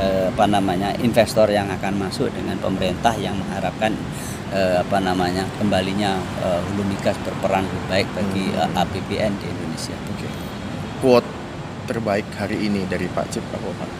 eh, 0.00 0.32
apa 0.32 0.48
namanya 0.48 0.96
investor 1.04 1.46
yang 1.52 1.68
akan 1.68 2.00
masuk 2.00 2.32
dengan 2.32 2.56
pemerintah 2.58 3.12
yang 3.20 3.36
mengharapkan 3.36 3.92
eh, 4.56 4.80
apa 4.80 4.98
namanya 5.04 5.44
kembalinya 5.60 6.16
eh, 6.42 6.60
hulu 6.72 6.88
migas 6.88 7.14
berperan 7.20 7.68
lebih 7.68 7.84
baik 7.92 8.08
bagi 8.16 8.44
eh, 8.50 8.80
APBN 8.82 9.32
di 9.36 9.46
Indonesia. 9.46 9.96
Oke. 10.16 10.28
Quote 11.04 11.28
terbaik 11.86 12.26
hari 12.34 12.66
ini 12.66 12.82
dari 12.88 13.06
Pak 13.06 13.26
Cip 13.30 13.44
apa 13.52 13.68
Pak? 13.84 13.90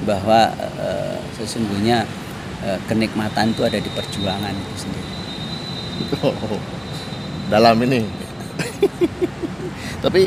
Eh, 0.00 0.06
bahwa 0.06 0.48
eh, 0.56 1.18
sesungguhnya 1.36 2.08
eh, 2.64 2.78
kenikmatan 2.88 3.52
itu 3.52 3.62
ada 3.62 3.76
di 3.76 3.90
perjuangan 3.92 4.52
itu 4.52 4.88
sendiri. 4.88 5.08
Oh, 6.24 6.32
dalam 7.52 7.76
ini. 7.84 8.00
Tapi 10.04 10.24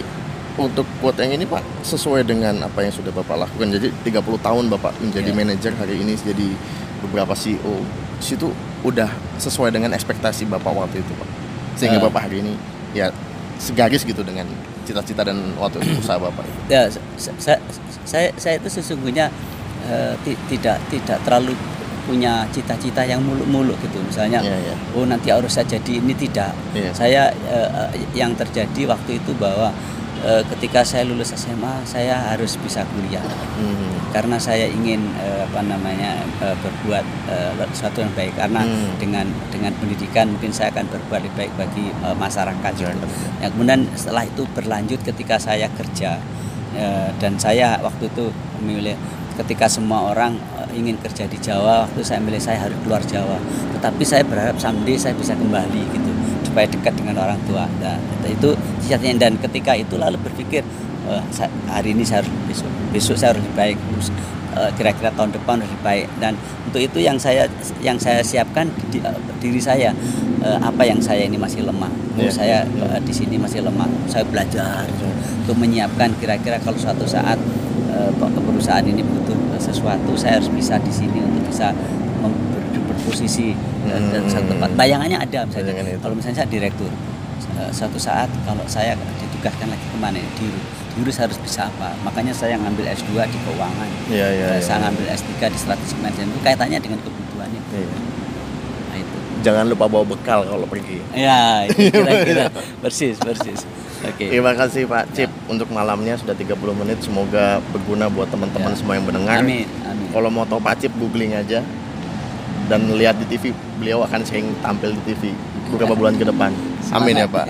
untuk 0.53 0.85
quote 1.01 1.25
yang 1.25 1.33
ini 1.33 1.49
Pak 1.49 1.65
sesuai 1.81 2.21
dengan 2.23 2.53
apa 2.61 2.85
yang 2.85 2.93
sudah 2.93 3.09
Bapak 3.09 3.41
lakukan. 3.41 3.73
Jadi 3.73 3.89
30 4.05 4.21
tahun 4.37 4.65
Bapak 4.69 4.93
menjadi 5.01 5.29
Ya. 5.29 5.35
manajer 5.35 5.73
hari 5.73 5.97
ini 5.97 6.13
jadi 6.13 6.53
beberapa 7.01 7.33
CEO. 7.33 7.81
Situ 8.21 8.53
udah 8.85 9.09
sesuai 9.41 9.73
dengan 9.73 9.89
ekspektasi 9.97 10.45
Bapak 10.45 10.71
waktu 10.77 11.01
itu 11.01 11.13
Pak. 11.17 11.29
Sehingga 11.73 11.97
Ya. 11.97 12.03
Bapak 12.05 12.29
hari 12.29 12.45
ini 12.45 12.53
ya 12.93 13.09
segaris 13.57 14.05
gitu 14.05 14.21
dengan 14.21 14.45
cita-cita 14.85 15.25
dan 15.25 15.57
waktu 15.57 15.81
itu 15.81 15.97
usaha 15.97 16.21
Bapak. 16.21 16.45
Ya, 16.69 16.85
sa- 17.17 17.33
sa- 17.41 17.63
saya 18.05 18.29
saya 18.37 18.61
itu 18.61 18.69
sesungguhnya 18.69 19.33
ti- 20.19 20.39
tidak 20.49 20.77
tidak 20.87 21.19
terlalu 21.21 21.53
punya 22.03 22.43
cita-cita 22.51 22.99
yang 23.01 23.23
muluk-muluk 23.23 23.79
gitu. 23.79 23.95
Misalnya, 24.01 24.43
Iya, 24.43 24.57
iya. 24.61 24.75
oh 24.91 25.03
nanti 25.03 25.31
harus 25.31 25.47
saya 25.49 25.63
jadi 25.69 26.03
ini 26.03 26.11
tidak. 26.13 26.51
Iya. 26.73 26.91
Saya 26.91 27.23
eh, 27.47 27.67
yang 28.11 28.35
terjadi 28.35 28.83
waktu 28.85 29.17
itu 29.17 29.31
bahwa 29.33 29.71
eh, 30.19 30.43
ketika 30.51 30.83
saya 30.83 31.03
lulus 31.03 31.31
SMA 31.31 31.79
saya 31.85 32.15
harus 32.27 32.59
bisa 32.59 32.83
kuliah 32.85 33.23
Hmm. 33.53 33.95
karena 34.11 34.35
saya 34.35 34.67
ingin 34.67 34.99
eh, 35.15 35.43
apa 35.43 35.63
namanya 35.63 36.11
eh, 36.39 36.55
berbuat 36.59 37.05
eh, 37.29 37.51
sesuatu 37.71 38.01
yang 38.01 38.11
baik 38.13 38.35
karena 38.35 38.61
Hmm. 38.61 38.91
dengan 38.99 39.23
dengan 39.47 39.71
pendidikan 39.73 40.27
mungkin 40.27 40.51
saya 40.51 40.75
akan 40.75 40.83
berbuat 40.89 41.23
lebih 41.23 41.37
baik 41.39 41.53
bagi 41.55 41.87
eh, 41.87 42.15
masyarakat 42.17 42.71
gitu. 42.73 42.83
Masyarakat, 42.83 43.39
ya. 43.39 43.39
Ya, 43.39 43.47
kemudian 43.47 43.79
setelah 43.95 44.23
itu 44.23 44.43
berlanjut 44.49 44.99
ketika 45.01 45.39
saya 45.39 45.71
kerja 45.71 46.19
eh, 46.75 47.09
dan 47.15 47.39
saya 47.39 47.79
waktu 47.79 48.07
itu 48.07 48.27
memilih 48.59 48.99
ketika 49.37 49.65
semua 49.65 50.13
orang 50.13 50.37
eh, 50.61 50.77
ingin 50.77 50.97
kerja 51.01 51.25
di 51.25 51.37
Jawa 51.41 51.89
waktu 51.89 52.01
saya 52.05 52.19
milih 52.21 52.41
saya 52.41 52.61
harus 52.69 52.77
keluar 52.85 53.01
Jawa. 53.05 53.37
Tetapi 53.77 54.03
saya 54.05 54.23
berharap 54.25 54.57
someday 54.61 54.97
saya 54.97 55.17
bisa 55.17 55.33
kembali 55.33 55.81
gitu 55.93 56.11
supaya 56.45 56.69
dekat 56.69 56.93
dengan 56.93 57.17
orang 57.17 57.39
tua. 57.49 57.65
Nah, 57.81 57.97
itu 58.29 58.53
cita-citanya 58.85 59.29
dan 59.29 59.33
ketika 59.41 59.73
itu 59.73 59.97
lalu 59.97 60.21
berpikir 60.21 60.61
eh, 61.09 61.21
hari 61.69 61.97
ini 61.97 62.05
saya 62.05 62.21
harus 62.21 62.33
besok 62.45 62.71
besok 62.93 63.15
saya 63.17 63.29
harus 63.33 63.43
lebih 63.43 63.57
baik 63.57 63.77
eh, 64.53 64.71
kira-kira 64.77 65.09
tahun 65.17 65.33
depan 65.33 65.55
lebih 65.65 65.79
baik. 65.81 66.07
Dan 66.21 66.37
untuk 66.69 66.81
itu 66.81 67.01
yang 67.01 67.17
saya 67.17 67.49
yang 67.81 67.97
saya 67.97 68.21
siapkan 68.21 68.69
di, 68.93 69.01
diri 69.41 69.61
saya 69.61 69.91
apa 70.43 70.83
yang 70.83 70.99
saya 70.99 71.23
ini 71.23 71.39
masih 71.39 71.63
lemah. 71.63 71.87
Iya, 72.13 72.29
saya 72.29 72.57
iya. 72.61 72.85
eh, 72.93 73.01
di 73.01 73.13
sini 73.13 73.41
masih 73.41 73.65
lemah. 73.65 73.89
Saya 74.05 74.21
belajar 74.29 74.85
untuk 75.43 75.57
menyiapkan 75.57 76.13
kira-kira 76.21 76.61
kalau 76.61 76.77
suatu 76.77 77.09
saat 77.09 77.41
perusahaan 78.19 78.85
ini 78.85 79.01
butuh 79.03 79.37
sesuatu 79.59 80.11
saya 80.15 80.39
harus 80.39 80.49
bisa 80.51 80.79
di 80.81 80.91
sini 80.93 81.19
untuk 81.19 81.51
bisa 81.51 81.71
berposisi 83.03 83.51
eh, 83.89 83.99
dalam 84.13 84.27
satu 84.31 84.47
tempat. 84.55 84.69
Bayangannya 84.79 85.17
ada 85.19 85.39
misalnya. 85.43 85.73
Bayangan 85.75 85.99
kalau 85.99 86.15
misalnya 86.15 86.37
saya 86.43 86.49
direktur 86.49 86.91
eh, 87.59 87.71
suatu 87.75 87.99
saat 87.99 88.29
kalau 88.47 88.63
saya 88.65 88.95
ditugaskan 89.19 89.67
lagi 89.67 89.85
ke 89.91 89.97
mana 89.99 90.17
ya, 90.17 90.29
di 90.39 90.47
jurus 90.95 91.19
harus 91.19 91.37
bisa 91.41 91.67
apa? 91.67 91.91
Makanya 92.07 92.31
saya 92.31 92.55
ngambil 92.55 92.87
S2 92.95 93.11
di 93.27 93.37
keuangan. 93.43 93.89
Eh, 94.07 94.15
iya. 94.15 94.61
saya 94.63 94.87
ngambil 94.87 95.05
S3 95.11 95.31
di 95.51 95.59
strategic 95.59 95.97
management 95.99 96.29
itu 96.31 96.39
kaitannya 96.39 96.79
dengan 96.79 96.99
kebutuhannya. 97.03 97.61
Iya. 97.75 97.95
nah 98.87 98.97
itu. 99.01 99.17
Jangan 99.43 99.65
lupa 99.67 99.85
bawa 99.91 100.05
bekal 100.07 100.47
kalau 100.47 100.65
pergi. 100.69 101.03
ya 101.17 101.67
kira-kira. 101.67 102.47
Persis 102.83 103.19
persis. 103.19 103.67
Oke. 104.03 104.31
Terima 104.31 104.51
kasih 104.55 104.87
Pak. 104.87 105.15
Cip 105.15 105.31
untuk 105.45 105.67
malamnya 105.69 106.15
sudah 106.15 106.31
30 106.31 106.53
menit. 106.73 106.99
Semoga 106.99 107.59
berguna 107.69 108.07
buat 108.07 108.27
teman-teman 108.27 108.71
Ya. 108.71 108.77
semua 108.77 108.93
yang 108.95 109.05
mendengar. 109.05 109.39
amin 109.39 109.67
amin 109.83 110.07
Kalau 110.09 110.29
mau 110.29 110.43
tahu 110.43 110.59
Pak 110.59 110.79
Cip 110.79 110.93
googling 110.95 111.33
aja 111.33 111.59
dan 112.63 112.87
lihat 112.89 113.17
di 113.17 113.27
TV 113.27 113.51
beliau 113.75 114.01
akan 114.01 114.23
sering 114.23 114.55
tampil 114.59 114.93
di 114.93 115.01
TV 115.05 115.35
beberapa 115.67 115.93
bulan 115.93 116.15
ke 116.15 116.23
depan. 116.23 116.51
Amin 116.91 117.15
ya 117.15 117.27
Pak. 117.27 117.47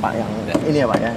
Pak 0.00 0.12
yang 0.12 0.30
ini 0.66 0.78
ya 0.78 0.86
Pak 0.86 0.98
ya. 0.98 1.12